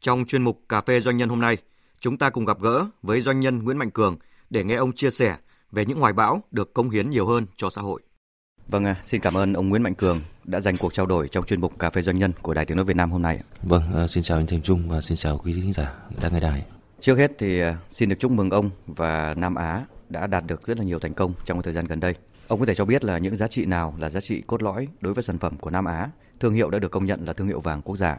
Trong 0.00 0.24
chuyên 0.24 0.42
mục 0.42 0.62
Cà 0.68 0.80
phê 0.80 1.00
Doanh 1.00 1.16
nhân 1.16 1.28
hôm 1.28 1.40
nay, 1.40 1.56
chúng 2.00 2.18
ta 2.18 2.30
cùng 2.30 2.44
gặp 2.44 2.60
gỡ 2.60 2.86
với 3.02 3.20
doanh 3.20 3.40
nhân 3.40 3.64
Nguyễn 3.64 3.78
Mạnh 3.78 3.90
Cường 3.90 4.16
để 4.50 4.64
nghe 4.64 4.74
ông 4.74 4.92
chia 4.92 5.10
sẻ 5.10 5.36
về 5.74 5.84
những 5.86 6.00
hoài 6.00 6.12
bão 6.12 6.42
được 6.50 6.74
công 6.74 6.90
hiến 6.90 7.10
nhiều 7.10 7.26
hơn 7.26 7.46
cho 7.56 7.70
xã 7.70 7.82
hội. 7.82 8.02
Vâng, 8.68 8.84
à, 8.84 8.96
xin 9.04 9.20
cảm 9.20 9.34
ơn 9.34 9.52
ông 9.52 9.68
Nguyễn 9.68 9.82
Mạnh 9.82 9.94
Cường 9.94 10.18
đã 10.44 10.60
dành 10.60 10.74
cuộc 10.80 10.94
trao 10.94 11.06
đổi 11.06 11.28
trong 11.28 11.44
chuyên 11.44 11.60
mục 11.60 11.78
Cà 11.78 11.90
phê 11.90 12.02
Doanh 12.02 12.18
nhân 12.18 12.32
của 12.42 12.54
Đài 12.54 12.64
Tiếng 12.64 12.76
Nói 12.76 12.84
Việt 12.84 12.96
Nam 12.96 13.10
hôm 13.10 13.22
nay. 13.22 13.40
Vâng, 13.62 13.82
à, 13.94 14.06
xin 14.06 14.22
chào 14.22 14.38
anh 14.38 14.46
Thành 14.46 14.62
Trung 14.62 14.88
và 14.88 15.00
xin 15.00 15.16
chào 15.16 15.38
quý 15.38 15.60
khán 15.62 15.72
giả 15.72 15.94
đang 16.22 16.32
nghe 16.32 16.40
đài. 16.40 16.66
Trước 17.00 17.18
hết 17.18 17.32
thì 17.38 17.60
à, 17.60 17.78
xin 17.90 18.08
được 18.08 18.16
chúc 18.18 18.30
mừng 18.30 18.50
ông 18.50 18.70
và 18.86 19.34
Nam 19.34 19.54
Á 19.54 19.84
đã 20.08 20.26
đạt 20.26 20.46
được 20.46 20.66
rất 20.66 20.78
là 20.78 20.84
nhiều 20.84 20.98
thành 20.98 21.14
công 21.14 21.32
trong 21.46 21.62
thời 21.62 21.74
gian 21.74 21.86
gần 21.86 22.00
đây. 22.00 22.14
Ông 22.48 22.60
có 22.60 22.66
thể 22.66 22.74
cho 22.74 22.84
biết 22.84 23.04
là 23.04 23.18
những 23.18 23.36
giá 23.36 23.48
trị 23.48 23.64
nào 23.64 23.94
là 23.98 24.10
giá 24.10 24.20
trị 24.20 24.42
cốt 24.46 24.62
lõi 24.62 24.88
đối 25.00 25.14
với 25.14 25.22
sản 25.22 25.38
phẩm 25.38 25.56
của 25.58 25.70
Nam 25.70 25.84
Á, 25.84 26.10
thương 26.40 26.54
hiệu 26.54 26.70
đã 26.70 26.78
được 26.78 26.90
công 26.90 27.06
nhận 27.06 27.24
là 27.24 27.32
thương 27.32 27.48
hiệu 27.48 27.60
vàng 27.60 27.82
quốc 27.82 27.96
gia? 27.96 28.16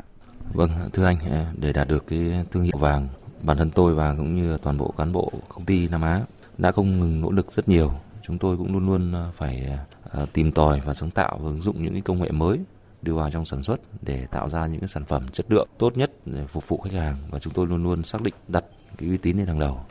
Vâng, 0.53 0.89
thưa 0.93 1.05
anh, 1.05 1.17
để 1.57 1.73
đạt 1.73 1.87
được 1.87 2.03
cái 2.07 2.45
thương 2.51 2.63
hiệu 2.63 2.77
vàng, 2.79 3.07
bản 3.41 3.57
thân 3.57 3.71
tôi 3.71 3.93
và 3.93 4.15
cũng 4.17 4.35
như 4.35 4.57
toàn 4.57 4.77
bộ 4.77 4.93
cán 4.97 5.11
bộ 5.11 5.31
công 5.49 5.65
ty 5.65 5.87
Nam 5.87 6.01
Á 6.01 6.21
đã 6.57 6.71
không 6.71 6.99
ngừng 6.99 7.21
nỗ 7.21 7.31
lực 7.31 7.51
rất 7.51 7.69
nhiều. 7.69 7.91
Chúng 8.23 8.37
tôi 8.37 8.57
cũng 8.57 8.73
luôn 8.73 8.85
luôn 8.85 9.13
ờ, 9.13 9.31
phải 9.35 9.77
ờ, 10.03 10.25
tìm 10.33 10.51
tòi 10.51 10.81
và 10.85 10.93
sáng 10.93 11.11
tạo 11.11 11.37
và 11.41 11.49
ứng 11.49 11.59
dụng 11.59 11.83
những 11.83 11.93
cái 11.93 12.01
công 12.01 12.21
nghệ 12.21 12.31
mới 12.31 12.59
đưa 13.01 13.13
vào 13.13 13.31
trong 13.31 13.45
sản 13.45 13.63
xuất 13.63 13.79
để 14.01 14.27
tạo 14.31 14.49
ra 14.49 14.67
những 14.67 14.87
sản 14.87 15.05
phẩm 15.05 15.27
chất 15.27 15.45
lượng 15.49 15.67
tốt 15.77 15.97
nhất 15.97 16.11
để 16.25 16.47
phục 16.47 16.67
vụ 16.67 16.77
khách 16.77 16.93
hàng 16.93 17.15
và 17.29 17.39
chúng 17.39 17.53
tôi 17.53 17.67
luôn 17.67 17.83
luôn 17.83 18.03
xác 18.03 18.21
định 18.21 18.33
đặt 18.47 18.65
cái 18.97 19.09
uy 19.09 19.17
tín 19.17 19.37
lên 19.37 19.47
hàng 19.47 19.59
đầu. 19.59 19.85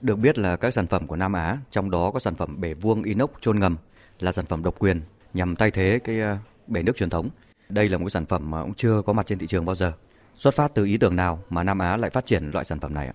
Được 0.00 0.16
biết 0.16 0.38
là 0.38 0.56
các 0.56 0.74
sản 0.74 0.86
phẩm 0.86 1.06
của 1.06 1.16
Nam 1.16 1.32
Á, 1.32 1.58
trong 1.70 1.90
đó 1.90 2.10
có 2.10 2.20
sản 2.20 2.34
phẩm 2.34 2.60
bể 2.60 2.74
vuông 2.74 3.02
inox 3.02 3.30
chôn 3.40 3.60
ngầm 3.60 3.76
là 4.20 4.32
sản 4.32 4.46
phẩm 4.46 4.62
độc 4.62 4.78
quyền 4.78 5.00
nhằm 5.34 5.56
thay 5.56 5.70
thế 5.70 6.00
cái 6.04 6.20
ờ, 6.20 6.36
bể 6.66 6.82
nước 6.82 6.96
truyền 6.96 7.10
thống. 7.10 7.28
Đây 7.68 7.88
là 7.88 7.98
một 7.98 8.08
sản 8.08 8.26
phẩm 8.26 8.50
mà 8.50 8.62
cũng 8.62 8.74
chưa 8.74 9.02
có 9.02 9.12
mặt 9.12 9.26
trên 9.26 9.38
thị 9.38 9.46
trường 9.46 9.64
bao 9.64 9.74
giờ. 9.74 9.92
Xuất 10.36 10.54
phát 10.54 10.74
từ 10.74 10.84
ý 10.84 10.98
tưởng 10.98 11.16
nào 11.16 11.42
mà 11.50 11.62
Nam 11.62 11.78
Á 11.78 11.96
lại 11.96 12.10
phát 12.10 12.26
triển 12.26 12.50
loại 12.50 12.64
sản 12.64 12.80
phẩm 12.80 12.94
này 12.94 13.06
ạ? 13.06 13.14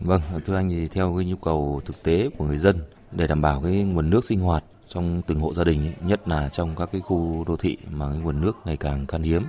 Vâng, 0.00 0.20
thưa 0.44 0.56
anh 0.56 0.68
thì 0.68 0.88
theo 0.88 1.14
cái 1.16 1.24
nhu 1.24 1.36
cầu 1.36 1.80
thực 1.84 2.02
tế 2.02 2.28
của 2.38 2.44
người 2.44 2.58
dân 2.58 2.76
để 3.12 3.26
đảm 3.26 3.42
bảo 3.42 3.60
cái 3.60 3.72
nguồn 3.72 4.10
nước 4.10 4.24
sinh 4.24 4.40
hoạt 4.40 4.64
trong 4.88 5.22
từng 5.26 5.40
hộ 5.40 5.54
gia 5.54 5.64
đình, 5.64 5.92
nhất 6.00 6.28
là 6.28 6.48
trong 6.48 6.76
các 6.76 6.88
cái 6.92 7.00
khu 7.00 7.44
đô 7.48 7.56
thị 7.56 7.76
mà 7.90 8.08
cái 8.10 8.18
nguồn 8.18 8.40
nước 8.40 8.56
ngày 8.64 8.76
càng 8.76 9.06
khan 9.06 9.22
hiếm. 9.22 9.42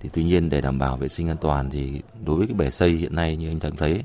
Thì 0.00 0.08
tuy 0.12 0.24
nhiên 0.24 0.48
để 0.48 0.60
đảm 0.60 0.78
bảo 0.78 0.96
vệ 0.96 1.08
sinh 1.08 1.28
an 1.28 1.36
toàn 1.40 1.70
thì 1.70 2.02
đối 2.24 2.36
với 2.36 2.46
cái 2.46 2.54
bể 2.54 2.70
xây 2.70 2.90
hiện 2.90 3.14
nay 3.14 3.36
như 3.36 3.50
anh 3.50 3.60
thắng 3.60 3.76
thấy 3.76 4.02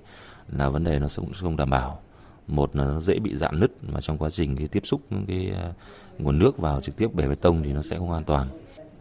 là 0.51 0.69
vấn 0.69 0.83
đề 0.83 0.99
nó 0.99 1.07
cũng 1.15 1.31
không 1.33 1.57
đảm 1.57 1.69
bảo. 1.69 1.99
Một 2.47 2.75
là 2.75 2.83
nó 2.83 2.99
dễ 2.99 3.19
bị 3.19 3.35
dạn 3.35 3.59
nứt 3.59 3.71
mà 3.83 4.01
trong 4.01 4.17
quá 4.17 4.29
trình 4.29 4.55
cái 4.55 4.67
tiếp 4.67 4.81
xúc 4.83 5.01
cái 5.27 5.51
à, 5.55 5.73
nguồn 6.19 6.39
nước 6.39 6.57
vào 6.57 6.81
trực 6.81 6.95
tiếp 6.95 7.13
bể 7.13 7.27
bê 7.27 7.35
tông 7.35 7.63
thì 7.63 7.73
nó 7.73 7.81
sẽ 7.81 7.97
không 7.97 8.11
an 8.11 8.23
toàn. 8.23 8.47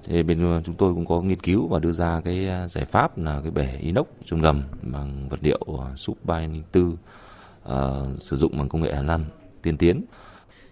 Thế 0.05 0.23
bên 0.23 0.63
chúng 0.65 0.75
tôi 0.75 0.95
cũng 0.95 1.07
có 1.07 1.21
nghiên 1.21 1.41
cứu 1.41 1.69
và 1.69 1.79
đưa 1.79 1.93
ra 1.93 2.21
cái 2.25 2.49
uh, 2.65 2.71
giải 2.71 2.85
pháp 2.85 3.19
là 3.19 3.41
cái 3.43 3.51
bể 3.51 3.77
inox 3.81 4.07
chôn 4.25 4.41
ngầm 4.41 4.63
bằng 4.83 5.29
vật 5.29 5.39
liệu 5.43 5.61
súp 5.97 6.25
304 6.25 6.85
uh, 6.93 8.23
sử 8.23 8.37
dụng 8.37 8.59
bằng 8.59 8.69
công 8.69 8.83
nghệ 8.83 8.95
Hàn 8.95 9.07
Lan 9.07 9.25
tiên 9.63 9.77
tiến. 9.77 10.05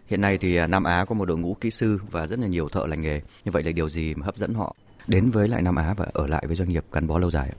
Hiện 0.06 0.20
nay 0.20 0.38
thì 0.38 0.66
Nam 0.66 0.84
Á 0.84 1.04
có 1.04 1.14
một 1.14 1.24
đội 1.24 1.38
ngũ 1.38 1.54
kỹ 1.54 1.70
sư 1.70 2.00
và 2.10 2.26
rất 2.26 2.38
là 2.38 2.46
nhiều 2.46 2.68
thợ 2.68 2.86
lành 2.86 3.00
nghề. 3.00 3.20
Như 3.44 3.52
vậy 3.52 3.62
là 3.62 3.72
điều 3.72 3.88
gì 3.88 4.14
mà 4.14 4.24
hấp 4.26 4.36
dẫn 4.36 4.54
họ 4.54 4.74
đến 5.06 5.30
với 5.30 5.48
lại 5.48 5.62
Nam 5.62 5.76
Á 5.76 5.94
và 5.96 6.06
ở 6.12 6.26
lại 6.26 6.44
với 6.46 6.56
doanh 6.56 6.68
nghiệp 6.68 6.84
gắn 6.92 7.06
bó 7.06 7.18
lâu 7.18 7.30
dài? 7.30 7.52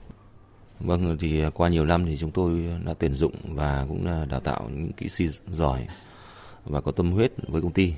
Vâng, 0.80 1.16
thì 1.20 1.44
qua 1.54 1.68
nhiều 1.68 1.84
năm 1.84 2.06
thì 2.06 2.16
chúng 2.16 2.30
tôi 2.30 2.70
đã 2.84 2.94
tuyển 2.98 3.12
dụng 3.12 3.34
và 3.44 3.86
cũng 3.88 4.06
là 4.06 4.24
đào 4.24 4.40
tạo 4.40 4.68
những 4.74 4.92
kỹ 4.92 5.08
sư 5.08 5.26
giỏi 5.50 5.86
và 6.64 6.80
có 6.80 6.92
tâm 6.92 7.12
huyết 7.12 7.32
với 7.48 7.62
công 7.62 7.72
ty. 7.72 7.94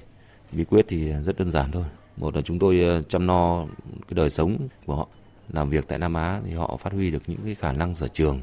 Bí 0.52 0.64
quyết 0.64 0.84
thì 0.88 1.12
rất 1.12 1.38
đơn 1.38 1.50
giản 1.50 1.72
thôi. 1.72 1.84
Một 2.16 2.36
là 2.36 2.42
chúng 2.42 2.58
tôi 2.58 2.80
ờ, 2.80 3.02
chăm 3.02 3.26
no 3.26 3.66
cái 4.08 4.14
đời 4.14 4.30
sống 4.30 4.68
của 4.86 4.94
họ. 4.94 5.08
Làm 5.48 5.70
việc 5.70 5.88
tại 5.88 5.98
Nam 5.98 6.14
Á 6.14 6.40
thì 6.44 6.52
họ 6.52 6.76
phát 6.76 6.92
huy 6.92 7.10
được 7.10 7.22
những 7.26 7.40
cái 7.44 7.54
khả 7.54 7.72
năng 7.72 7.94
sở 7.94 8.08
trường. 8.08 8.40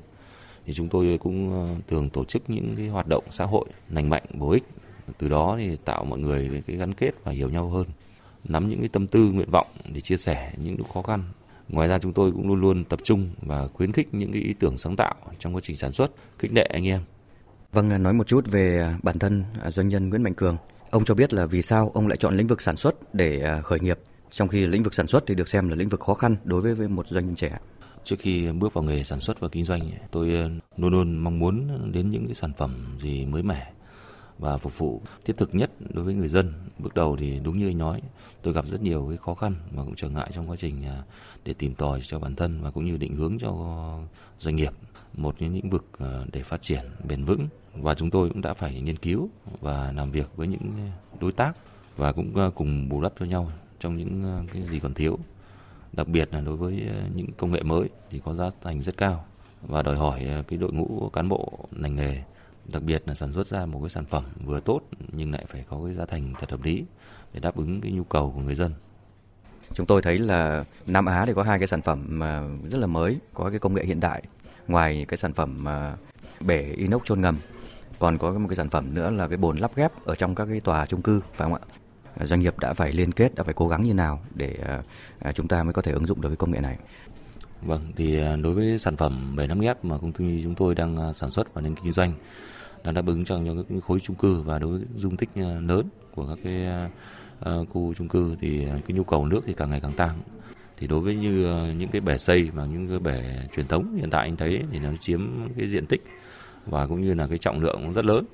Thì 0.65 0.73
chúng 0.73 0.89
tôi 0.89 1.17
cũng 1.21 1.51
ờ, 1.51 1.75
thường 1.88 2.09
tổ 2.09 2.25
chức 2.25 2.49
những 2.49 2.73
cái 2.77 2.88
hoạt 2.88 3.07
động 3.07 3.23
xã 3.29 3.45
hội 3.45 3.65
lành 3.89 4.09
mạnh, 4.09 4.23
bổ 4.33 4.49
ích. 4.49 4.63
Từ 5.17 5.29
đó 5.29 5.55
thì 5.59 5.77
tạo 5.85 6.05
mọi 6.05 6.19
người 6.19 6.63
cái 6.67 6.75
gắn 6.75 6.93
kết 6.93 7.11
và 7.23 7.31
hiểu 7.31 7.49
nhau 7.49 7.69
hơn. 7.69 7.85
Nắm 8.43 8.69
những 8.69 8.79
cái 8.79 8.89
tâm 8.89 9.07
tư, 9.07 9.19
nguyện 9.19 9.49
vọng 9.51 9.67
để 9.93 10.01
chia 10.01 10.17
sẻ 10.17 10.53
những 10.57 10.77
lúc 10.77 10.93
khó 10.93 11.01
khăn 11.01 11.23
Ngoài 11.69 11.88
ra 11.88 11.99
chúng 11.99 12.13
tôi 12.13 12.31
cũng 12.31 12.47
luôn 12.47 12.61
luôn 12.61 12.83
tập 12.83 12.99
trung 13.03 13.29
và 13.41 13.67
khuyến 13.67 13.91
khích 13.91 14.13
những 14.13 14.31
cái 14.31 14.41
ý 14.41 14.53
tưởng 14.53 14.77
sáng 14.77 14.95
tạo 14.95 15.15
trong 15.39 15.55
quá 15.55 15.61
trình 15.63 15.75
sản 15.75 15.91
xuất, 15.91 16.11
khích 16.39 16.53
lệ 16.53 16.69
anh 16.73 16.88
em. 16.88 17.01
Vâng, 17.71 18.03
nói 18.03 18.13
một 18.13 18.27
chút 18.27 18.45
về 18.51 18.93
bản 19.03 19.19
thân 19.19 19.43
à, 19.61 19.71
doanh 19.71 19.88
nhân 19.88 20.09
Nguyễn 20.09 20.23
Mạnh 20.23 20.33
Cường. 20.33 20.57
Ông 20.91 21.05
cho 21.05 21.15
biết 21.15 21.34
là 21.34 21.46
vì 21.46 21.62
sao 21.62 21.91
ông 21.93 22.08
lại 22.08 22.17
chọn 22.17 22.38
lĩnh 22.38 22.48
vực 22.48 22.62
sản 22.62 22.77
xuất 22.77 23.15
để 23.15 23.41
à, 23.41 23.62
khởi 23.62 23.79
nghiệp, 23.79 24.00
trong 24.29 24.48
khi 24.48 24.67
lĩnh 24.67 24.84
vực 24.84 24.93
sản 24.93 25.08
xuất 25.08 25.24
thì 25.27 25.36
được 25.36 25.50
xem 25.50 25.69
là 25.69 25.75
lĩnh 25.75 25.89
vực 25.89 26.00
khó 26.00 26.13
khăn 26.13 26.36
đối 26.43 26.62
với 26.62 26.88
một 26.88 27.08
doanh 27.08 27.25
nhân 27.25 27.36
trẻ. 27.36 27.60
Trước 28.03 28.15
khi 28.19 28.51
bước 28.51 28.74
vào 28.74 28.84
nghề 28.84 29.03
sản 29.03 29.19
xuất 29.19 29.39
và 29.39 29.48
kinh 29.48 29.63
doanh, 29.65 29.91
tôi 30.12 30.34
à, 30.34 30.50
luôn 30.77 30.91
luôn 30.91 31.17
mong 31.17 31.39
muốn 31.39 31.67
đến 31.91 32.12
những 32.12 32.25
cái 32.25 32.36
sản 32.36 32.51
phẩm 32.58 32.98
gì 33.01 33.25
mới 33.25 33.43
mẻ 33.43 33.72
và 34.39 34.58
phục 34.58 34.77
vụ 34.77 35.01
thiết 35.25 35.38
thực 35.38 35.55
nhất 35.55 35.72
đối 35.93 36.05
với 36.05 36.13
người 36.13 36.27
dân. 36.27 36.53
Bước 36.77 36.93
đầu 36.93 37.17
thì 37.19 37.39
đúng 37.43 37.60
như 37.60 37.67
anh 37.67 37.77
nói, 37.77 38.01
tôi 38.41 38.53
gặp 38.53 38.67
rất 38.67 38.81
nhiều 38.81 39.05
cái 39.10 39.17
khó 39.17 39.34
khăn 39.34 39.55
và 39.72 39.84
cũng 39.84 39.96
trở 39.96 40.10
ngại 40.10 40.31
trong 40.34 40.50
quá 40.50 40.55
trình 40.60 40.86
à, 40.86 41.03
để 41.43 41.53
tìm 41.53 41.75
tòi 41.75 42.01
cho 42.03 42.19
bản 42.19 42.36
thân 42.36 42.62
và 42.62 42.72
cũng 42.72 42.86
như 42.86 42.98
định 42.98 43.15
hướng 43.15 43.39
cho 43.39 43.51
doanh 44.39 44.55
nghiệp 44.55 44.72
một 45.13 45.36
những 45.39 45.54
lĩnh 45.54 45.70
vực 45.70 45.86
ờ, 45.98 46.25
để 46.32 46.44
phát 46.44 46.62
triển 46.62 46.86
bền 47.08 47.24
vững 47.25 47.48
và 47.74 47.96
chúng 47.96 48.12
tôi 48.12 48.30
cũng 48.30 48.42
đã 48.42 48.54
phải 48.54 48.82
nghiên 48.82 48.98
cứu 48.98 49.30
và 49.62 49.92
làm 49.92 50.12
việc 50.12 50.30
với 50.36 50.48
những 50.48 50.89
đối 51.20 51.32
tác 51.32 51.54
và 51.98 52.12
cũng 52.12 52.36
ờ, 52.36 52.52
cùng 52.56 52.89
bù 52.89 53.02
đắp 53.02 53.13
cho 53.19 53.26
nhau 53.26 53.52
trong 53.80 53.98
những 53.98 54.24
ờ, 54.24 54.43
cái 54.54 54.63
gì 54.63 54.80
còn 54.80 54.93
thiếu 54.93 55.19
đặc 55.93 56.08
biệt 56.08 56.34
là 56.34 56.41
đối 56.41 56.56
với 56.56 56.89
những 57.15 57.28
công 57.38 57.52
nghệ 57.52 57.63
mới 57.63 57.89
thì 58.10 58.19
có 58.26 58.34
giá 58.34 58.50
thành 58.62 58.84
rất 58.84 58.98
cao 58.98 59.26
và 59.62 59.82
đòi 59.82 59.98
hỏi 59.98 60.28
cái 60.48 60.58
đội 60.60 60.74
ngũ 60.74 61.10
cán 61.10 61.30
bộ 61.30 61.60
ngành 61.72 61.95
nghề 61.95 62.24
đặc 62.65 62.84
biệt 62.84 63.04
là 63.06 63.13
sản 63.13 63.34
xuất 63.34 63.48
ra 63.48 63.65
một 63.65 63.80
cái 63.80 63.89
sản 63.89 64.06
phẩm 64.06 64.24
vừa 64.45 64.60
tốt 64.60 64.82
nhưng 65.12 65.32
lại 65.32 65.45
phải 65.50 65.65
có 65.69 65.82
cái 65.86 65.93
giá 65.93 66.06
thành 66.06 66.34
thật 66.39 66.52
hợp 66.52 66.63
lý 66.63 66.86
để 67.34 67.39
đáp 67.39 67.56
ứng 67.56 67.82
cái 67.82 67.91
nhu 67.91 68.04
cầu 68.04 68.32
của 68.36 68.41
người 68.41 68.56
dân. 68.56 68.74
Chúng 69.74 69.86
tôi 69.86 70.02
thấy 70.02 70.19
là 70.19 70.63
Nam 70.86 71.06
Á 71.06 71.26
thì 71.26 71.34
có 71.34 71.43
hai 71.43 71.60
cái 71.60 71.67
sản 71.67 71.82
phẩm 71.82 72.06
mà 72.10 72.41
rất 72.72 72.78
là 72.78 72.88
mới, 72.88 73.17
có 73.34 73.50
cái 73.50 73.60
công 73.60 73.74
nghệ 73.74 73.84
hiện 73.86 74.00
đại. 74.00 74.24
Ngoài 74.69 75.05
cái 75.08 75.17
sản 75.17 75.34
phẩm 75.34 75.67
à, 75.67 75.95
bể 76.41 76.73
inox 76.77 77.01
chôn 77.05 77.21
ngầm, 77.21 77.38
còn 77.99 78.17
có 78.17 78.32
một 78.32 78.47
cái 78.49 78.55
sản 78.55 78.69
phẩm 78.69 78.93
nữa 78.93 79.12
là 79.12 79.27
cái 79.27 79.38
bồn 79.38 79.58
lắp 79.58 79.71
ghép 79.75 80.05
ở 80.05 80.15
trong 80.15 80.36
các 80.36 80.45
cái 80.45 80.60
tòa 80.60 80.86
chung 80.86 81.01
cư 81.01 81.19
phải 81.19 81.45
không 81.45 81.53
ạ? 81.53 81.60
À, 82.15 82.25
doanh 82.25 82.39
nghiệp 82.39 82.60
đã 82.60 82.73
phải 82.73 82.91
liên 82.91 83.12
kết, 83.12 83.36
đã 83.36 83.43
phải 83.43 83.53
cố 83.53 83.67
gắng 83.67 83.84
như 83.84 83.93
nào 83.93 84.19
để 84.36 84.55
à, 85.19 85.32
chúng 85.32 85.47
ta 85.47 85.63
mới 85.63 85.73
có 85.73 85.82
thể 85.82 85.91
ứng 85.91 86.05
dụng 86.05 86.21
được 86.21 86.29
cái 86.29 86.36
công 86.36 86.51
nghệ 86.51 86.60
này. 86.60 86.77
Vâng, 87.62 87.82
thì 87.95 88.21
đối 88.43 88.53
với 88.53 88.77
sản 88.77 88.97
phẩm 88.97 89.36
bể 89.36 89.47
nắp 89.47 89.60
ghép 89.60 89.86
mà 89.86 89.97
công 89.97 90.12
ty 90.12 90.43
chúng 90.43 90.55
tôi 90.55 90.75
đang 90.75 91.13
sản 91.13 91.32
xuất 91.32 91.53
và 91.53 91.62
đang 91.62 91.75
kinh 91.75 91.93
doanh 91.93 92.13
đang 92.84 92.93
đáp 92.93 93.05
ứng 93.05 93.25
cho 93.25 93.38
những 93.38 93.82
khối 93.82 93.99
chung 93.99 94.15
cư 94.15 94.41
và 94.41 94.60
đối 94.60 94.71
với 94.71 94.82
dung 94.95 95.17
tích 95.17 95.29
lớn 95.62 95.89
của 96.15 96.27
các 96.27 96.38
cái 96.43 96.67
khu 97.69 97.93
chung 97.93 98.08
cư 98.08 98.36
thì 98.41 98.65
cái 98.65 98.97
nhu 98.97 99.03
cầu 99.03 99.25
nước 99.25 99.41
thì 99.45 99.53
càng 99.53 99.69
ngày 99.69 99.79
càng 99.79 99.93
tăng 99.93 100.10
thì 100.80 100.88
đối 100.88 101.00
với 101.00 101.15
như 101.15 101.46
ờ, 101.46 101.72
những 101.78 101.89
cái 101.89 102.02
bể 102.02 102.18
xây 102.18 102.44
và 102.54 102.65
những 102.65 102.88
cái 102.88 103.00
bể 103.00 103.24
truyền 103.56 103.68
thống 103.68 103.96
hiện 103.96 104.10
tại 104.10 104.22
anh 104.22 104.36
thấy 104.36 104.63
thì 104.72 104.80
nó 104.80 104.89
chiếm 105.00 105.30
cái 105.58 105.70
diện 105.70 105.86
tích 105.86 106.04
và 106.65 106.88
cũng 106.88 107.02
như 107.02 107.13
là 107.13 107.28
cái 107.28 107.38
trọng 107.38 107.62
lượng 107.62 107.80
cũng 107.82 107.94
rất 107.94 108.06
lớn. 108.06 108.26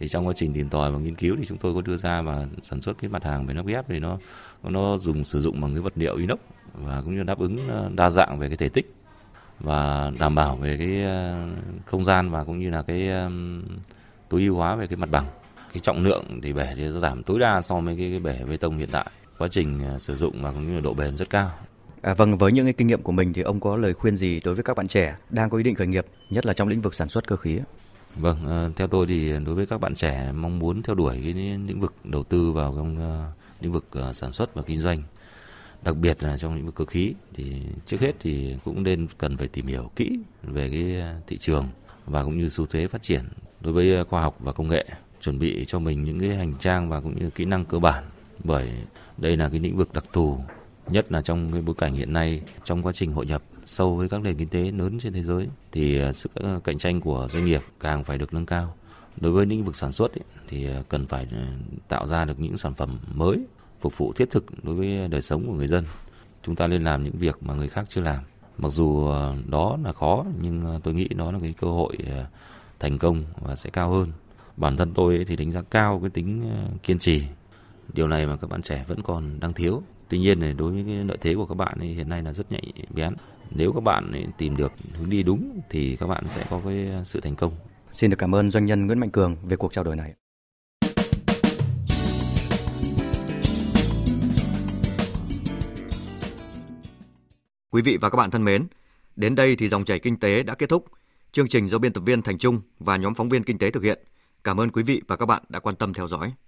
Thì 0.00 0.08
trong 0.08 0.26
quá 0.26 0.32
trình 0.36 0.52
tìm 0.52 0.68
tòi 0.68 0.92
và 0.92 0.98
nghiên 0.98 1.14
cứu 1.14 1.36
thì 1.38 1.44
chúng 1.46 1.58
tôi 1.58 1.74
có 1.74 1.80
đưa 1.80 1.96
ra 1.96 2.22
và 2.22 2.46
sản 2.62 2.80
xuất 2.80 2.98
cái 2.98 3.10
mặt 3.10 3.24
hàng 3.24 3.46
về 3.46 3.54
nắp 3.54 3.66
ghép 3.66 3.88
thì 3.88 3.98
nó 3.98 4.18
nó 4.62 4.98
dùng 4.98 5.24
sử 5.24 5.40
dụng 5.40 5.60
bằng 5.60 5.72
cái 5.72 5.80
vật 5.80 5.92
liệu 5.96 6.16
inox 6.16 6.38
và 6.74 7.02
cũng 7.02 7.16
như 7.16 7.22
đáp 7.22 7.38
ứng 7.38 7.68
ờ, 7.68 7.90
đa 7.94 8.10
dạng 8.10 8.38
về 8.38 8.48
cái 8.48 8.56
thể 8.56 8.68
tích 8.68 8.94
và 9.60 10.12
đảm 10.20 10.34
bảo 10.34 10.56
về 10.56 10.76
cái 10.76 11.02
ờ, 11.02 11.46
không 11.86 12.04
gian 12.04 12.30
và 12.30 12.44
cũng 12.44 12.58
như 12.58 12.70
là 12.70 12.82
cái 12.82 13.10
tối 14.28 14.40
ưu 14.40 14.54
hóa 14.54 14.76
về 14.76 14.86
cái 14.86 14.96
mặt 14.96 15.10
bằng. 15.10 15.24
Cái 15.72 15.80
trọng 15.80 16.04
lượng 16.04 16.40
thì 16.42 16.52
bể 16.52 16.74
thì 16.76 16.88
giảm 17.00 17.22
tối 17.22 17.38
đa 17.38 17.62
so 17.62 17.80
với 17.80 17.96
cái, 17.96 18.10
cái 18.10 18.20
bể 18.20 18.44
bê 18.44 18.56
tông 18.56 18.78
hiện 18.78 18.88
tại. 18.92 19.10
Quá 19.38 19.48
trình 19.50 19.80
sử 19.98 20.16
dụng 20.16 20.42
và 20.42 20.52
cũng 20.52 20.66
như 20.66 20.74
là 20.74 20.80
độ 20.80 20.94
bền 20.94 21.16
rất 21.16 21.30
cao. 21.30 21.50
À, 22.02 22.14
vâng, 22.14 22.38
với 22.38 22.52
những 22.52 22.66
cái 22.66 22.72
kinh 22.72 22.86
nghiệm 22.86 23.02
của 23.02 23.12
mình 23.12 23.32
thì 23.32 23.42
ông 23.42 23.60
có 23.60 23.76
lời 23.76 23.94
khuyên 23.94 24.16
gì 24.16 24.40
đối 24.44 24.54
với 24.54 24.64
các 24.64 24.76
bạn 24.76 24.88
trẻ 24.88 25.16
đang 25.30 25.50
có 25.50 25.58
ý 25.58 25.64
định 25.64 25.74
khởi 25.74 25.86
nghiệp, 25.86 26.06
nhất 26.30 26.46
là 26.46 26.54
trong 26.54 26.68
lĩnh 26.68 26.80
vực 26.80 26.94
sản 26.94 27.08
xuất 27.08 27.26
cơ 27.26 27.36
khí? 27.36 27.58
Vâng, 28.16 28.46
ờ, 28.46 28.70
theo 28.76 28.86
tôi 28.86 29.06
thì 29.06 29.32
đối 29.46 29.54
với 29.54 29.66
các 29.66 29.80
bạn 29.80 29.94
trẻ 29.94 30.32
mong 30.32 30.58
muốn 30.58 30.82
theo 30.82 30.94
đuổi 30.94 31.20
cái 31.22 31.32
lĩnh 31.66 31.80
vực 31.80 31.94
đầu 32.04 32.22
tư 32.22 32.52
vào 32.52 32.74
trong 32.76 32.96
uh, 32.96 33.62
lĩnh 33.62 33.72
vực 33.72 33.86
uh, 34.08 34.16
sản 34.16 34.32
xuất 34.32 34.54
và 34.54 34.62
kinh 34.62 34.80
doanh 34.80 35.02
đặc 35.82 35.96
biệt 35.96 36.22
là 36.22 36.38
trong 36.38 36.54
lĩnh 36.54 36.66
vực 36.66 36.74
cơ 36.74 36.84
khí 36.84 37.14
thì 37.34 37.62
trước 37.86 38.00
hết 38.00 38.12
thì 38.20 38.56
cũng 38.64 38.82
nên 38.82 39.06
cần 39.18 39.36
phải 39.36 39.48
tìm 39.48 39.66
hiểu 39.66 39.90
kỹ 39.96 40.18
về 40.42 40.70
cái 40.70 41.02
thị 41.26 41.38
trường 41.38 41.68
và 42.06 42.24
cũng 42.24 42.38
như 42.38 42.48
xu 42.48 42.66
thế 42.66 42.88
phát 42.88 43.02
triển 43.02 43.24
đối 43.60 43.72
với 43.72 44.04
khoa 44.04 44.22
học 44.22 44.36
và 44.40 44.52
công 44.52 44.68
nghệ 44.68 44.86
chuẩn 45.20 45.38
bị 45.38 45.64
cho 45.68 45.78
mình 45.78 46.04
những 46.04 46.20
cái 46.20 46.36
hành 46.36 46.54
trang 46.60 46.88
và 46.88 47.00
cũng 47.00 47.18
như 47.20 47.30
kỹ 47.30 47.44
năng 47.44 47.64
cơ 47.64 47.78
bản 47.78 48.04
bởi 48.44 48.70
đây 49.16 49.36
là 49.36 49.48
cái 49.48 49.60
lĩnh 49.60 49.76
vực 49.76 49.92
đặc 49.92 50.04
thù 50.12 50.38
nhất 50.90 51.12
là 51.12 51.22
trong 51.22 51.52
cái 51.52 51.62
bối 51.62 51.74
cảnh 51.78 51.94
hiện 51.94 52.12
nay 52.12 52.42
trong 52.64 52.82
quá 52.82 52.92
trình 52.92 53.12
hội 53.12 53.26
nhập 53.26 53.42
sâu 53.64 53.96
với 53.96 54.08
các 54.08 54.20
nền 54.20 54.36
kinh 54.36 54.48
tế 54.48 54.70
lớn 54.70 54.98
trên 54.98 55.12
thế 55.12 55.22
giới 55.22 55.48
thì 55.72 55.98
ờ, 55.98 56.12
sức 56.12 56.34
ờ, 56.34 56.60
cạnh 56.64 56.78
tranh 56.78 57.00
của 57.00 57.28
doanh 57.32 57.44
nghiệp 57.44 57.60
càng 57.80 58.04
phải 58.04 58.18
được 58.18 58.34
nâng 58.34 58.46
cao 58.46 58.74
đối 59.20 59.32
với 59.32 59.46
lĩnh 59.46 59.64
vực 59.64 59.76
sản 59.76 59.92
xuất 59.92 60.12
ấy, 60.12 60.24
thì 60.48 60.66
ờ, 60.66 60.82
cần 60.88 61.06
phải 61.06 61.26
tạo 61.88 62.06
ra 62.06 62.24
được 62.24 62.40
những 62.40 62.56
sản 62.56 62.74
phẩm 62.74 62.98
mới 63.14 63.38
phục 63.80 63.98
vụ 63.98 64.12
thiết 64.12 64.30
thực 64.30 64.64
đối 64.64 64.74
với 64.74 65.08
đời 65.08 65.22
sống 65.22 65.46
của 65.46 65.52
người 65.52 65.66
dân. 65.66 65.84
Chúng 66.42 66.56
ta 66.56 66.66
nên 66.66 66.84
làm 66.84 67.04
những 67.04 67.16
việc 67.16 67.42
mà 67.42 67.54
người 67.54 67.68
khác 67.68 67.86
chưa 67.88 68.00
làm. 68.00 68.24
Mặc 68.58 68.68
dù 68.68 69.12
đó 69.46 69.78
là 69.84 69.92
khó 69.92 70.24
nhưng 70.40 70.80
tôi 70.82 70.94
nghĩ 70.94 71.08
đó 71.08 71.32
là 71.32 71.38
cái 71.42 71.54
cơ 71.60 71.66
hội 71.66 71.96
thành 72.80 72.98
công 72.98 73.24
và 73.40 73.56
sẽ 73.56 73.70
cao 73.70 73.90
hơn. 73.90 74.12
Bản 74.56 74.76
thân 74.76 74.92
tôi 74.94 75.24
thì 75.26 75.36
đánh 75.36 75.52
giá 75.52 75.62
cao 75.70 75.98
cái 76.00 76.10
tính 76.10 76.50
kiên 76.82 76.98
trì. 76.98 77.22
Điều 77.92 78.08
này 78.08 78.26
mà 78.26 78.36
các 78.36 78.50
bạn 78.50 78.62
trẻ 78.62 78.84
vẫn 78.88 79.02
còn 79.02 79.40
đang 79.40 79.52
thiếu. 79.52 79.82
Tuy 80.08 80.18
nhiên 80.18 80.40
này 80.40 80.52
đối 80.52 80.72
với 80.72 80.84
cái 80.86 81.04
lợi 81.04 81.18
thế 81.20 81.34
của 81.34 81.46
các 81.46 81.54
bạn 81.54 81.78
thì 81.80 81.94
hiện 81.94 82.08
nay 82.08 82.22
là 82.22 82.32
rất 82.32 82.52
nhạy 82.52 82.72
bén. 82.90 83.14
Nếu 83.50 83.72
các 83.72 83.80
bạn 83.80 84.32
tìm 84.38 84.56
được 84.56 84.72
hướng 84.98 85.10
đi 85.10 85.22
đúng 85.22 85.60
thì 85.70 85.96
các 85.96 86.06
bạn 86.06 86.24
sẽ 86.28 86.46
có 86.50 86.60
cái 86.64 86.88
sự 87.04 87.20
thành 87.20 87.36
công. 87.36 87.52
Xin 87.90 88.10
được 88.10 88.16
cảm 88.18 88.34
ơn 88.34 88.50
doanh 88.50 88.66
nhân 88.66 88.86
Nguyễn 88.86 88.98
Mạnh 88.98 89.10
Cường 89.10 89.36
về 89.42 89.56
cuộc 89.56 89.72
trao 89.72 89.84
đổi 89.84 89.96
này. 89.96 90.14
Quý 97.70 97.82
vị 97.82 97.98
và 98.00 98.10
các 98.10 98.16
bạn 98.16 98.30
thân 98.30 98.44
mến, 98.44 98.66
đến 99.16 99.34
đây 99.34 99.56
thì 99.56 99.68
dòng 99.68 99.84
chảy 99.84 99.98
kinh 99.98 100.20
tế 100.20 100.42
đã 100.42 100.54
kết 100.54 100.68
thúc. 100.68 100.84
Chương 101.32 101.48
trình 101.48 101.68
do 101.68 101.78
biên 101.78 101.92
tập 101.92 102.02
viên 102.06 102.22
Thành 102.22 102.38
Trung 102.38 102.60
và 102.78 102.96
nhóm 102.96 103.14
phóng 103.14 103.28
viên 103.28 103.42
kinh 103.42 103.58
tế 103.58 103.70
thực 103.70 103.82
hiện. 103.82 103.98
Cảm 104.44 104.60
ơn 104.60 104.70
quý 104.70 104.82
vị 104.82 105.02
và 105.08 105.16
các 105.16 105.26
bạn 105.26 105.42
đã 105.48 105.60
quan 105.60 105.74
tâm 105.76 105.94
theo 105.94 106.08
dõi. 106.08 106.32